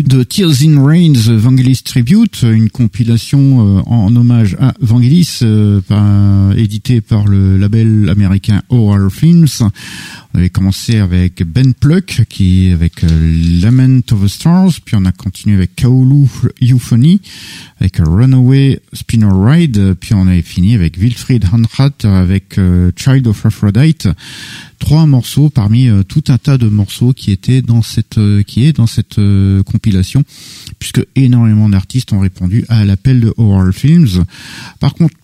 De 0.00 0.22
Tears 0.22 0.62
in 0.64 0.82
Rain, 0.82 1.12
Vangelis 1.12 1.82
Tribute, 1.84 2.44
une 2.44 2.70
compilation 2.70 3.78
euh, 3.78 3.82
en, 3.84 4.16
hommage 4.16 4.56
à 4.58 4.72
Vangelis, 4.80 5.40
euh, 5.42 6.54
édité 6.56 7.02
par 7.02 7.26
le 7.26 7.58
label 7.58 8.08
américain 8.08 8.62
Horror 8.70 9.12
Films. 9.12 9.48
On 10.32 10.38
avait 10.38 10.48
commencé 10.48 10.96
avec 10.96 11.42
Ben 11.42 11.74
Pluck, 11.74 12.22
qui 12.30 12.70
avec 12.72 13.04
euh, 13.04 13.60
Lament 13.60 14.00
of 14.12 14.24
the 14.24 14.28
Stars, 14.28 14.72
puis 14.82 14.96
on 14.98 15.04
a 15.04 15.12
continué 15.12 15.56
avec 15.56 15.76
Kaolu 15.76 16.26
Euphony, 16.62 17.20
avec 17.78 17.98
Runaway 17.98 18.80
Spinner 18.94 19.28
Ride, 19.30 19.94
puis 20.00 20.14
on 20.14 20.26
avait 20.26 20.40
fini 20.40 20.74
avec 20.74 20.96
Wilfried 20.96 21.44
Hanrat, 21.52 21.92
avec 22.04 22.58
Child 22.96 23.26
of 23.26 23.44
Aphrodite 23.44 24.08
trois 24.82 25.06
morceaux 25.06 25.48
parmi 25.48 25.88
euh, 25.88 26.02
tout 26.02 26.24
un 26.26 26.38
tas 26.38 26.58
de 26.58 26.66
morceaux 26.66 27.12
qui 27.12 27.30
étaient 27.30 27.62
dans 27.62 27.82
cette 27.82 28.18
euh, 28.18 28.42
qui 28.42 28.66
est 28.66 28.72
dans 28.72 28.88
cette 28.88 29.20
euh, 29.20 29.62
compilation 29.62 30.24
puisque 30.80 31.06
énormément 31.14 31.68
d'artistes 31.68 32.12
ont 32.12 32.18
répondu 32.18 32.64
à 32.68 32.84
l'appel 32.84 33.20
de 33.20 33.32
Horror 33.36 33.72
Films. 33.72 34.24
Par 34.80 34.94
contre 34.94 35.14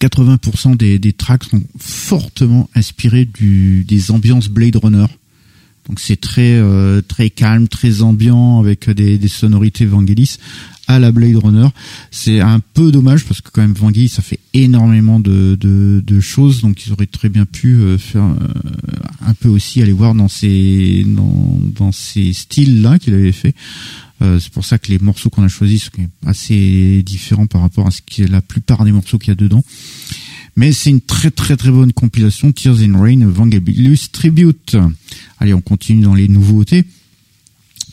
80% 0.00 0.76
des, 0.76 0.98
des 0.98 1.12
tracks 1.12 1.44
sont 1.44 1.62
fortement 1.78 2.68
inspirés 2.74 3.28
des 3.38 4.10
ambiances 4.10 4.48
Blade 4.48 4.76
Runner. 4.76 5.06
Donc 5.88 6.00
c'est 6.00 6.20
très 6.20 6.60
très 7.08 7.30
calme, 7.30 7.68
très 7.68 8.02
ambiant 8.02 8.60
avec 8.60 8.90
des, 8.90 9.28
sonorités 9.28 9.86
Vangelis 9.86 10.38
à 10.86 10.98
la 10.98 11.12
Blade 11.12 11.36
Runner. 11.36 11.68
C'est 12.10 12.40
un 12.40 12.60
peu 12.60 12.92
dommage 12.92 13.24
parce 13.24 13.40
que 13.40 13.50
quand 13.50 13.62
même 13.62 13.74
Vangelis 13.74 14.08
ça 14.08 14.22
fait 14.22 14.40
énormément 14.54 15.20
de, 15.20 15.56
de, 15.56 16.20
choses 16.20 16.62
donc 16.62 16.86
ils 16.86 16.92
auraient 16.92 17.06
très 17.06 17.28
bien 17.28 17.44
pu 17.44 17.74
euh, 17.74 17.98
faire 17.98 18.24
euh, 18.24 18.36
un 19.24 19.34
peu 19.34 19.48
aussi 19.48 19.82
aller 19.82 19.92
voir 19.92 20.14
dans 20.14 20.28
ces 20.28 21.04
dans, 21.06 21.92
ces 21.92 22.32
styles 22.32 22.82
là 22.82 22.98
qu'il 22.98 23.14
avait 23.14 23.32
fait. 23.32 23.54
Euh, 24.22 24.40
c'est 24.40 24.50
pour 24.50 24.64
ça 24.64 24.78
que 24.78 24.90
les 24.90 24.98
morceaux 24.98 25.28
qu'on 25.28 25.42
a 25.42 25.48
choisis 25.48 25.84
sont 25.84 25.90
assez 26.24 27.02
différents 27.04 27.46
par 27.46 27.60
rapport 27.60 27.86
à 27.86 27.90
ce 27.90 28.00
qui 28.00 28.22
est 28.22 28.28
la 28.28 28.40
plupart 28.40 28.84
des 28.84 28.92
morceaux 28.92 29.18
qu'il 29.18 29.28
y 29.28 29.32
a 29.32 29.34
dedans. 29.34 29.62
Mais 30.56 30.72
c'est 30.72 30.90
une 30.90 31.02
très 31.02 31.30
très 31.30 31.56
très 31.56 31.70
bonne 31.70 31.92
compilation 31.92 32.50
Tears 32.50 32.80
in 32.80 32.98
Rain 32.98 33.26
Vangelis 33.26 34.08
Tribute. 34.10 34.76
Allez, 35.38 35.54
on 35.54 35.60
continue 35.60 36.02
dans 36.02 36.14
les 36.14 36.28
nouveautés 36.28 36.84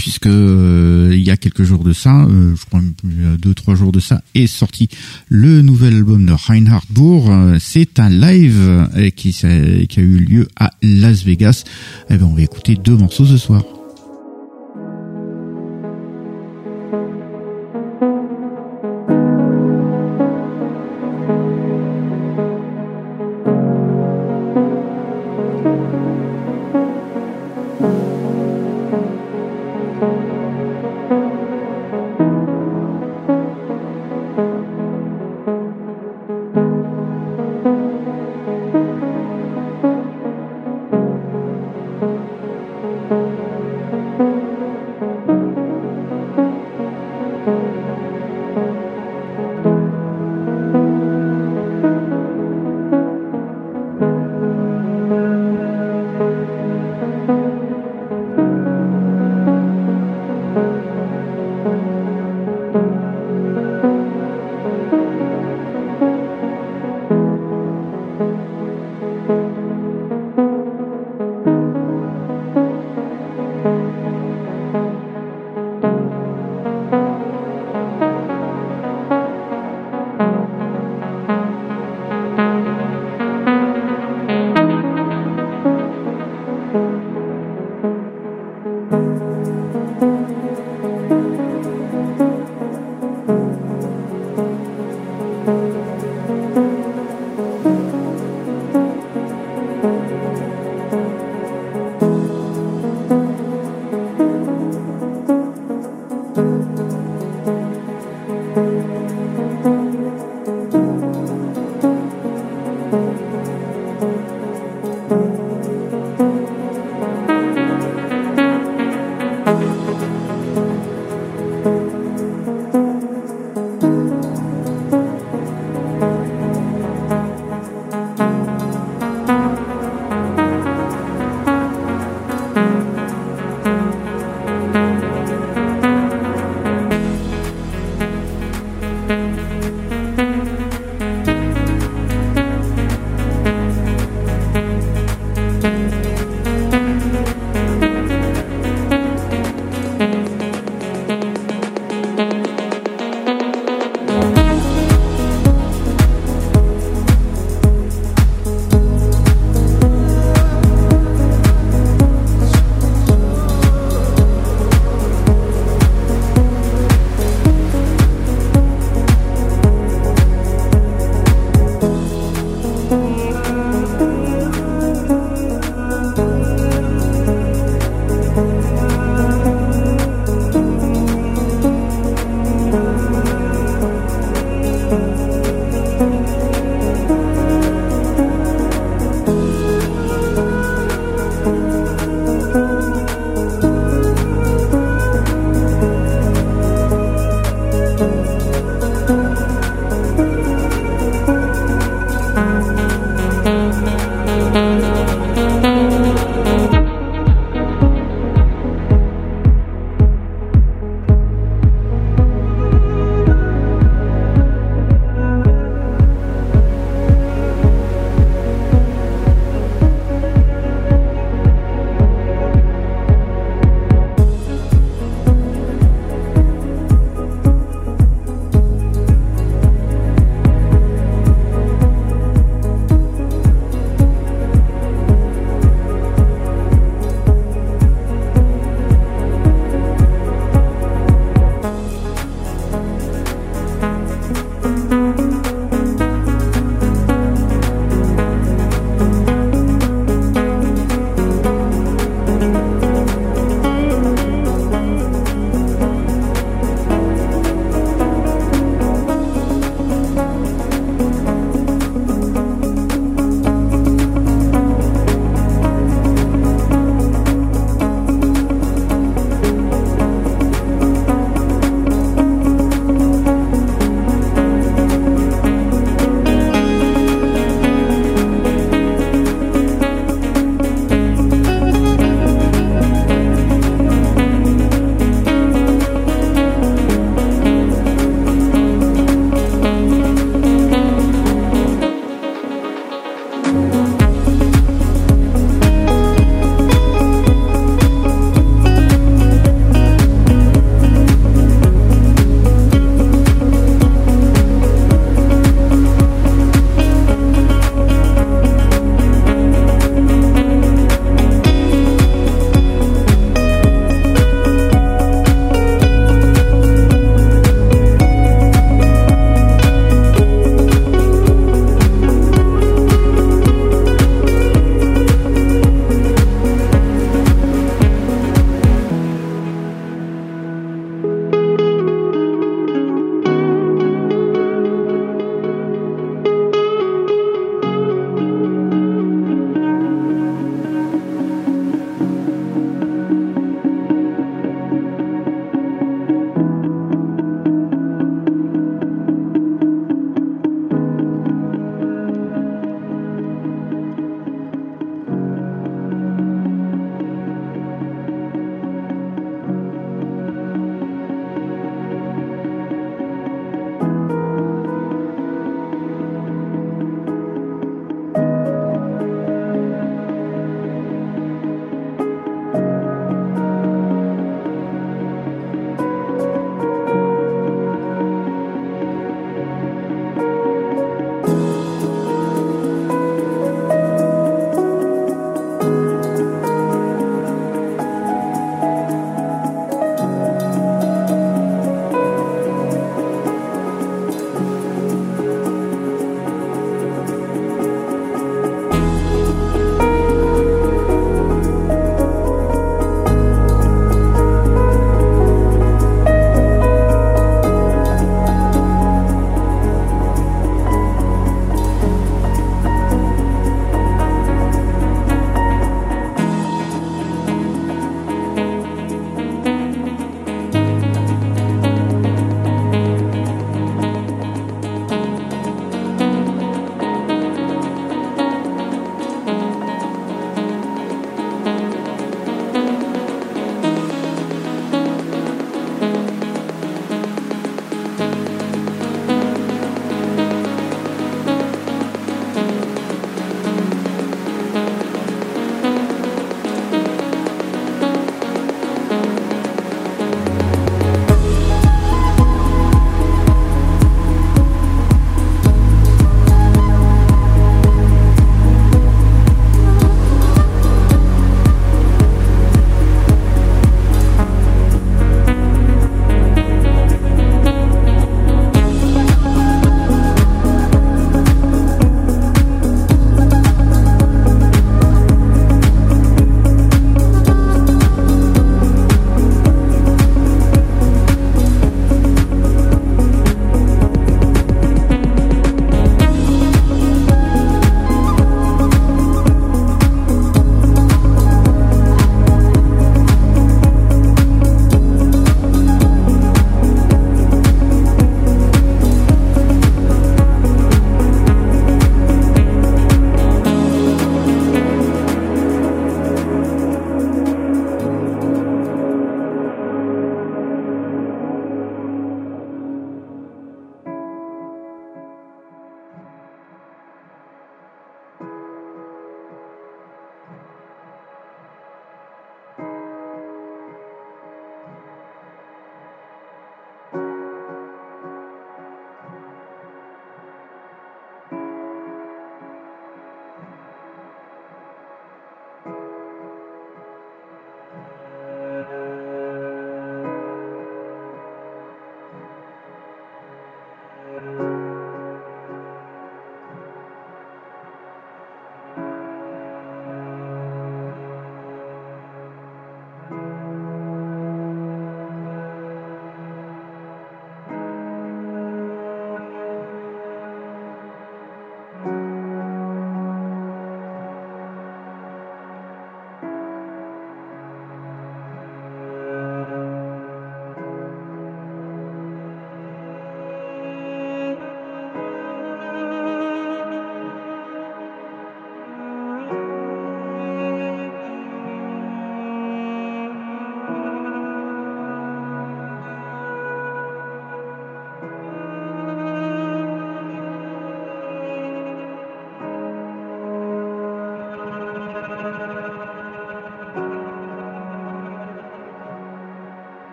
puisque 0.00 0.28
euh, 0.28 1.10
il 1.12 1.20
y 1.20 1.30
a 1.30 1.36
quelques 1.36 1.62
jours 1.62 1.84
de 1.84 1.92
ça, 1.92 2.22
euh, 2.22 2.54
je 2.56 2.64
crois 2.64 2.80
deux 3.02 3.52
trois 3.52 3.74
jours 3.74 3.92
de 3.92 4.00
ça, 4.00 4.22
est 4.34 4.46
sorti 4.46 4.88
le 5.28 5.60
nouvel 5.60 5.94
album 5.94 6.24
de 6.24 6.32
Reinhard 6.32 6.86
Bourg. 6.88 7.30
Euh, 7.30 7.58
c'est 7.60 8.00
un 8.00 8.08
live 8.08 8.88
qui, 9.14 9.32
qui, 9.32 9.46
a 9.46 10.02
eu 10.02 10.18
lieu 10.18 10.48
à 10.56 10.70
Las 10.80 11.22
Vegas. 11.22 11.64
Eh 12.08 12.16
ben, 12.16 12.24
on 12.24 12.34
va 12.34 12.40
écouter 12.40 12.76
deux 12.82 12.96
morceaux 12.96 13.26
ce 13.26 13.36
soir. 13.36 13.62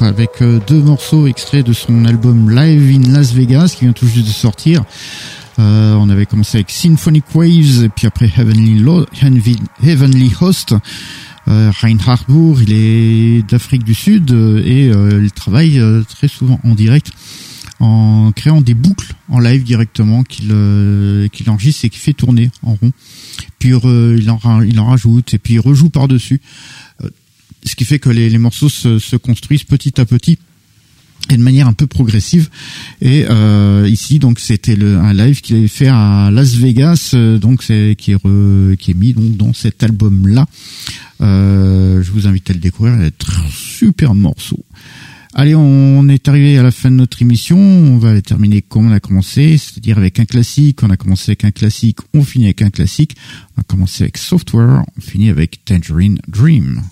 Avec 0.00 0.42
euh, 0.42 0.60
deux 0.68 0.80
morceaux 0.80 1.26
extraits 1.26 1.66
de 1.66 1.72
son 1.72 2.04
album 2.04 2.50
Live 2.50 2.94
in 2.94 3.12
Las 3.12 3.32
Vegas 3.32 3.74
qui 3.76 3.84
vient 3.84 3.92
tout 3.92 4.06
juste 4.06 4.26
de 4.26 4.32
sortir. 4.32 4.84
Euh, 5.58 5.94
on 5.94 6.08
avait 6.08 6.24
commencé 6.24 6.58
avec 6.58 6.70
Symphonic 6.70 7.24
Waves 7.34 7.84
et 7.84 7.88
puis 7.88 8.06
après 8.06 8.30
Heavenly, 8.36 8.80
Host. 10.40 10.74
Euh, 11.48 11.72
Reinhard 11.80 12.24
Bourg, 12.28 12.62
il 12.62 12.72
est 12.72 13.50
d'Afrique 13.50 13.82
du 13.82 13.94
Sud 13.94 14.30
et 14.30 14.86
il 14.86 15.32
travaille 15.32 15.82
très 16.08 16.28
souvent 16.28 16.60
en 16.62 16.74
direct 16.74 17.10
en 17.80 18.32
créant 18.34 18.60
des 18.60 18.74
boucles 18.74 19.14
en 19.28 19.38
live 19.38 19.62
directement 19.62 20.22
qu'il 20.22 20.48
qu'il 21.32 21.50
enregistre 21.50 21.84
et 21.84 21.90
qu'il 21.90 22.00
fait 22.00 22.12
tourner 22.12 22.50
en 22.62 22.74
rond. 22.74 22.92
Puis 23.58 23.70
il 23.70 24.30
en 24.30 24.62
il 24.62 24.78
en 24.78 24.86
rajoute 24.86 25.34
et 25.34 25.38
puis 25.38 25.54
il 25.54 25.60
rejoue 25.60 25.90
par 25.90 26.06
dessus 26.06 26.40
ce 27.68 27.76
qui 27.76 27.84
fait 27.84 27.98
que 27.98 28.10
les, 28.10 28.36
morceaux 28.38 28.68
se, 28.68 29.16
construisent 29.16 29.64
petit 29.64 30.00
à 30.00 30.04
petit 30.04 30.38
et 31.30 31.36
de 31.36 31.42
manière 31.42 31.68
un 31.68 31.72
peu 31.72 31.86
progressive. 31.86 32.48
Et 33.02 33.26
euh, 33.28 33.86
ici, 33.88 34.18
donc, 34.18 34.40
c'était 34.40 34.82
un 34.82 35.12
live 35.12 35.40
qu'il 35.40 35.56
avait 35.56 35.68
fait 35.68 35.88
à 35.88 36.30
Las 36.32 36.54
Vegas, 36.54 37.10
euh, 37.14 37.38
donc 37.38 37.60
qui 37.60 38.12
est 38.12 38.94
mis 38.94 39.12
dans 39.12 39.52
cet 39.52 39.82
album-là. 39.82 40.46
Euh, 41.20 42.02
je 42.02 42.10
vous 42.12 42.26
invite 42.26 42.48
à 42.50 42.54
le 42.54 42.60
découvrir. 42.60 42.96
Il 42.96 43.06
est 43.06 43.24
un 43.28 43.50
super 43.50 44.14
morceau. 44.14 44.64
Allez, 45.34 45.54
on 45.54 46.08
est 46.08 46.26
arrivé 46.26 46.58
à 46.58 46.62
la 46.62 46.70
fin 46.70 46.90
de 46.90 46.96
notre 46.96 47.20
émission. 47.20 47.58
On 47.58 47.98
va 47.98 48.20
terminer 48.22 48.62
comme 48.62 48.88
on 48.88 48.92
a 48.92 48.98
commencé, 48.98 49.58
c'est-à-dire 49.58 49.98
avec 49.98 50.18
un 50.18 50.24
classique. 50.24 50.82
On 50.82 50.90
a 50.90 50.96
commencé 50.96 51.30
avec 51.30 51.44
un 51.44 51.50
classique, 51.50 51.98
on 52.14 52.24
finit 52.24 52.46
avec 52.46 52.62
un 52.62 52.70
classique. 52.70 53.14
On 53.56 53.60
a 53.60 53.64
commencé 53.64 54.04
avec 54.04 54.16
Software, 54.16 54.82
on 54.96 55.00
finit 55.00 55.28
avec 55.28 55.64
Tangerine 55.64 56.18
Dream. 56.26 56.82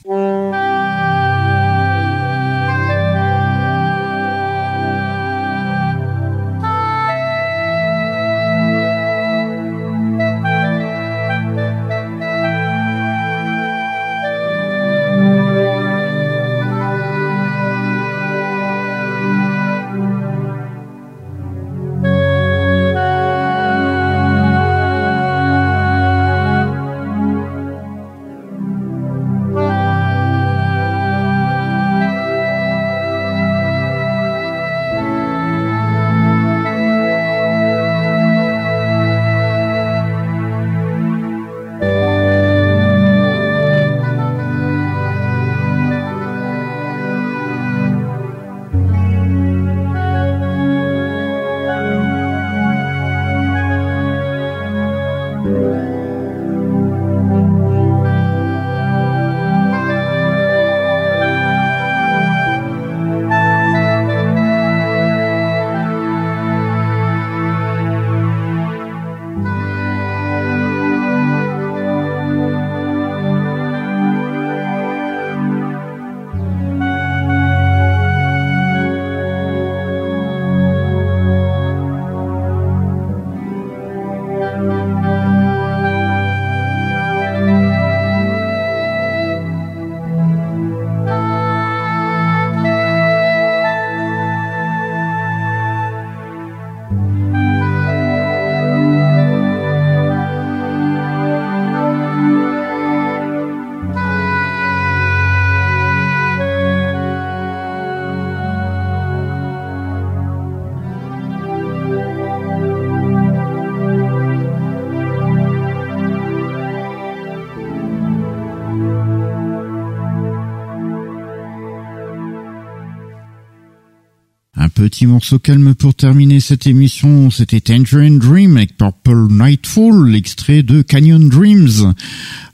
Petit 124.88 125.06
morceau 125.08 125.40
calme 125.40 125.74
pour 125.74 125.96
terminer 125.96 126.38
cette 126.38 126.68
émission, 126.68 127.28
c'était 127.32 127.60
Tangerine 127.60 128.20
Dream 128.20 128.56
avec 128.56 128.76
Purple 128.76 129.26
Nightfall, 129.30 130.08
l'extrait 130.08 130.62
de 130.62 130.80
Canyon 130.80 131.28
Dreams. 131.28 131.92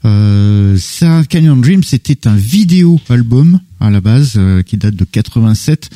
Euh, 0.03 0.75
ça, 0.79 1.21
Canyon 1.29 1.61
Dreams, 1.61 1.83
c'était 1.83 2.27
un 2.27 2.35
vidéo 2.35 2.99
album 3.07 3.59
à 3.79 3.91
la 3.91 4.01
base 4.01 4.33
euh, 4.37 4.63
qui 4.63 4.77
date 4.77 4.95
de 4.95 5.05
87 5.05 5.91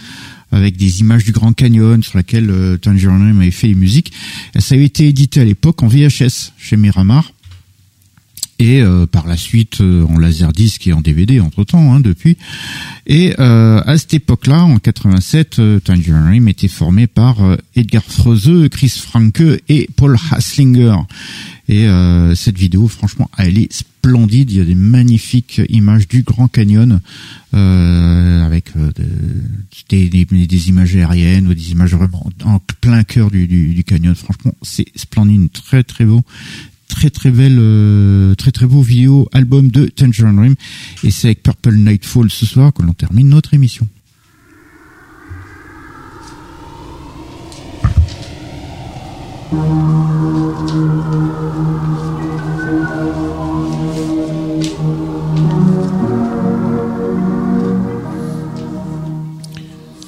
avec 0.52 0.78
des 0.78 1.00
images 1.00 1.26
du 1.26 1.32
Grand 1.32 1.54
Canyon 1.54 2.04
sur 2.04 2.18
laquelle 2.18 2.52
euh, 2.52 2.78
Tangerine 2.78 3.18
Dream 3.18 3.42
avait 3.42 3.50
fait 3.50 3.70
les 3.70 3.76
musiques. 3.76 4.14
Ça 4.60 4.76
avait 4.76 4.86
été 4.86 5.08
édité 5.08 5.42
à 5.42 5.44
l'époque 5.44 5.82
en 5.82 5.88
VHS 5.88 6.54
chez 6.60 6.78
Miramar 6.78 7.32
et 8.60 8.82
euh, 8.82 9.06
par 9.06 9.28
la 9.28 9.38
suite 9.38 9.82
euh, 9.82 10.06
en 10.06 10.18
laserdisc 10.18 10.88
et 10.88 10.94
en 10.94 11.02
DVD 11.02 11.40
entre 11.40 11.64
temps 11.64 11.94
hein, 11.94 12.00
depuis. 12.00 12.38
Et 13.06 13.34
euh, 13.40 13.82
à 13.86 13.98
cette 13.98 14.14
époque-là, 14.16 14.64
en 14.64 14.80
87, 14.80 15.62
Tangerine 15.84 16.48
était 16.48 16.68
formé 16.68 17.08
par 17.08 17.38
Edgar 17.76 18.04
Froese, 18.04 18.68
Chris 18.70 18.90
Franke 18.90 19.62
et 19.70 19.90
Paul 19.96 20.18
Haslinger. 20.32 20.98
Et 21.70 21.86
cette 22.36 22.58
vidéo, 22.58 22.88
franchement, 22.88 23.30
elle 23.38 23.58
est 23.58 23.72
splendide. 23.74 24.52
Il 24.52 24.58
y 24.58 24.62
a 24.62 24.66
des 24.66 24.76
magnifiques 24.76 25.62
images 25.68 26.08
du 26.08 26.24
Grand 26.24 26.48
Canyon 26.48 27.02
avec 27.52 28.72
des, 29.90 30.08
des, 30.10 30.26
des, 30.26 30.70
images 30.70 30.96
aériennes 30.96 31.48
ou 31.48 31.54
des 31.54 31.72
images 31.72 31.94
vraiment 31.94 32.30
en 32.46 32.60
plein 32.80 33.04
cœur 33.04 33.32
du, 33.32 33.48
du, 33.48 33.74
du 33.74 33.84
canyon. 33.84 34.16
Franchement, 34.16 34.54
c'est 34.62 34.86
splendide, 34.96 35.52
très 35.52 35.84
très 35.84 36.06
beau 36.06 36.24
très 36.88 37.10
très 37.10 37.32
belle, 37.32 37.58
euh, 37.60 38.36
très 38.36 38.52
très 38.52 38.66
beau 38.66 38.82
vidéo 38.82 39.28
album 39.32 39.70
de 39.70 39.86
Tangerine 39.86 40.36
Dream. 40.36 40.56
Et 41.04 41.12
c'est 41.12 41.28
avec 41.28 41.44
Purple 41.44 41.76
Nightfall 41.76 42.30
ce 42.32 42.46
soir 42.46 42.74
que 42.74 42.82
l'on 42.82 42.94
termine 42.94 43.30
notre 43.30 43.54
émission. 43.54 43.88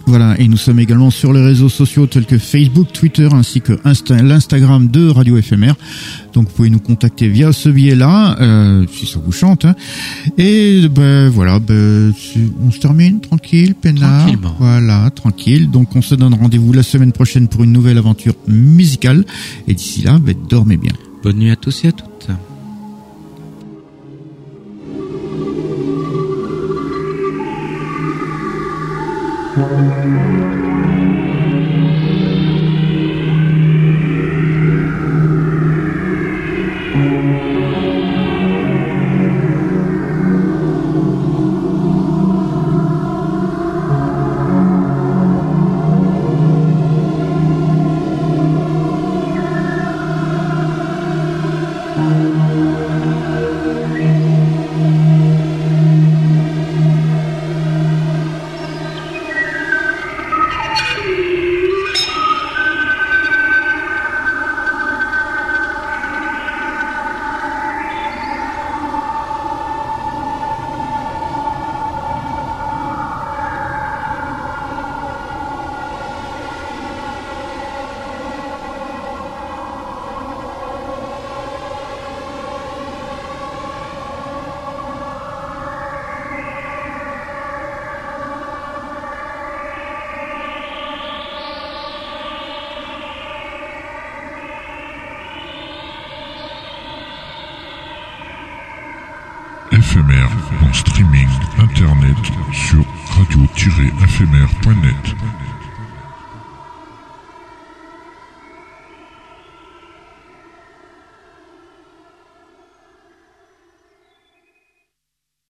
Voilà, 0.06 0.38
et 0.40 0.48
nous 0.48 0.56
sommes 0.56 0.80
également 0.80 1.10
sur 1.10 1.32
les 1.32 1.42
réseaux 1.42 1.68
sociaux 1.68 2.06
tels 2.06 2.26
que 2.26 2.38
Facebook, 2.38 2.92
Twitter 2.92 3.28
ainsi 3.32 3.60
que 3.60 3.72
l'Instagram 4.12 4.88
de 4.88 5.08
Radio 5.08 5.40
FMR. 5.40 5.74
Donc 6.32 6.48
vous 6.48 6.54
pouvez 6.54 6.70
nous 6.70 6.80
contacter 6.80 7.28
via 7.28 7.52
ce 7.52 7.68
biais-là, 7.68 8.36
euh, 8.40 8.84
si 8.92 9.06
ça 9.06 9.20
vous 9.24 9.32
chante. 9.32 9.64
Hein. 9.64 9.74
Et 10.38 10.88
ben 10.88 11.28
voilà, 11.28 11.58
ben, 11.58 12.12
on 12.62 12.70
se 12.70 12.78
termine 12.78 13.20
tranquille, 13.20 13.74
peinard. 13.74 14.28
Voilà, 14.58 15.10
tranquille. 15.10 15.70
Donc 15.70 15.94
on 15.94 16.02
se 16.02 16.14
donne 16.14 16.34
rendez-vous 16.34 16.72
la 16.72 16.82
semaine 16.82 17.12
prochaine 17.12 17.48
pour 17.48 17.64
une 17.64 17.72
nouvelle 17.72 17.98
aventure 17.98 18.34
musicale. 18.48 19.24
Et 19.68 19.74
d'ici 19.74 20.02
là, 20.02 20.18
ben, 20.18 20.34
dormez 20.48 20.76
bien. 20.76 20.92
Bonne 21.22 21.38
nuit 21.38 21.50
à 21.50 21.56
tous 21.56 21.84
et 21.84 21.88
à 21.88 21.92
toutes. 21.92 22.11
Éphémère 29.54 30.41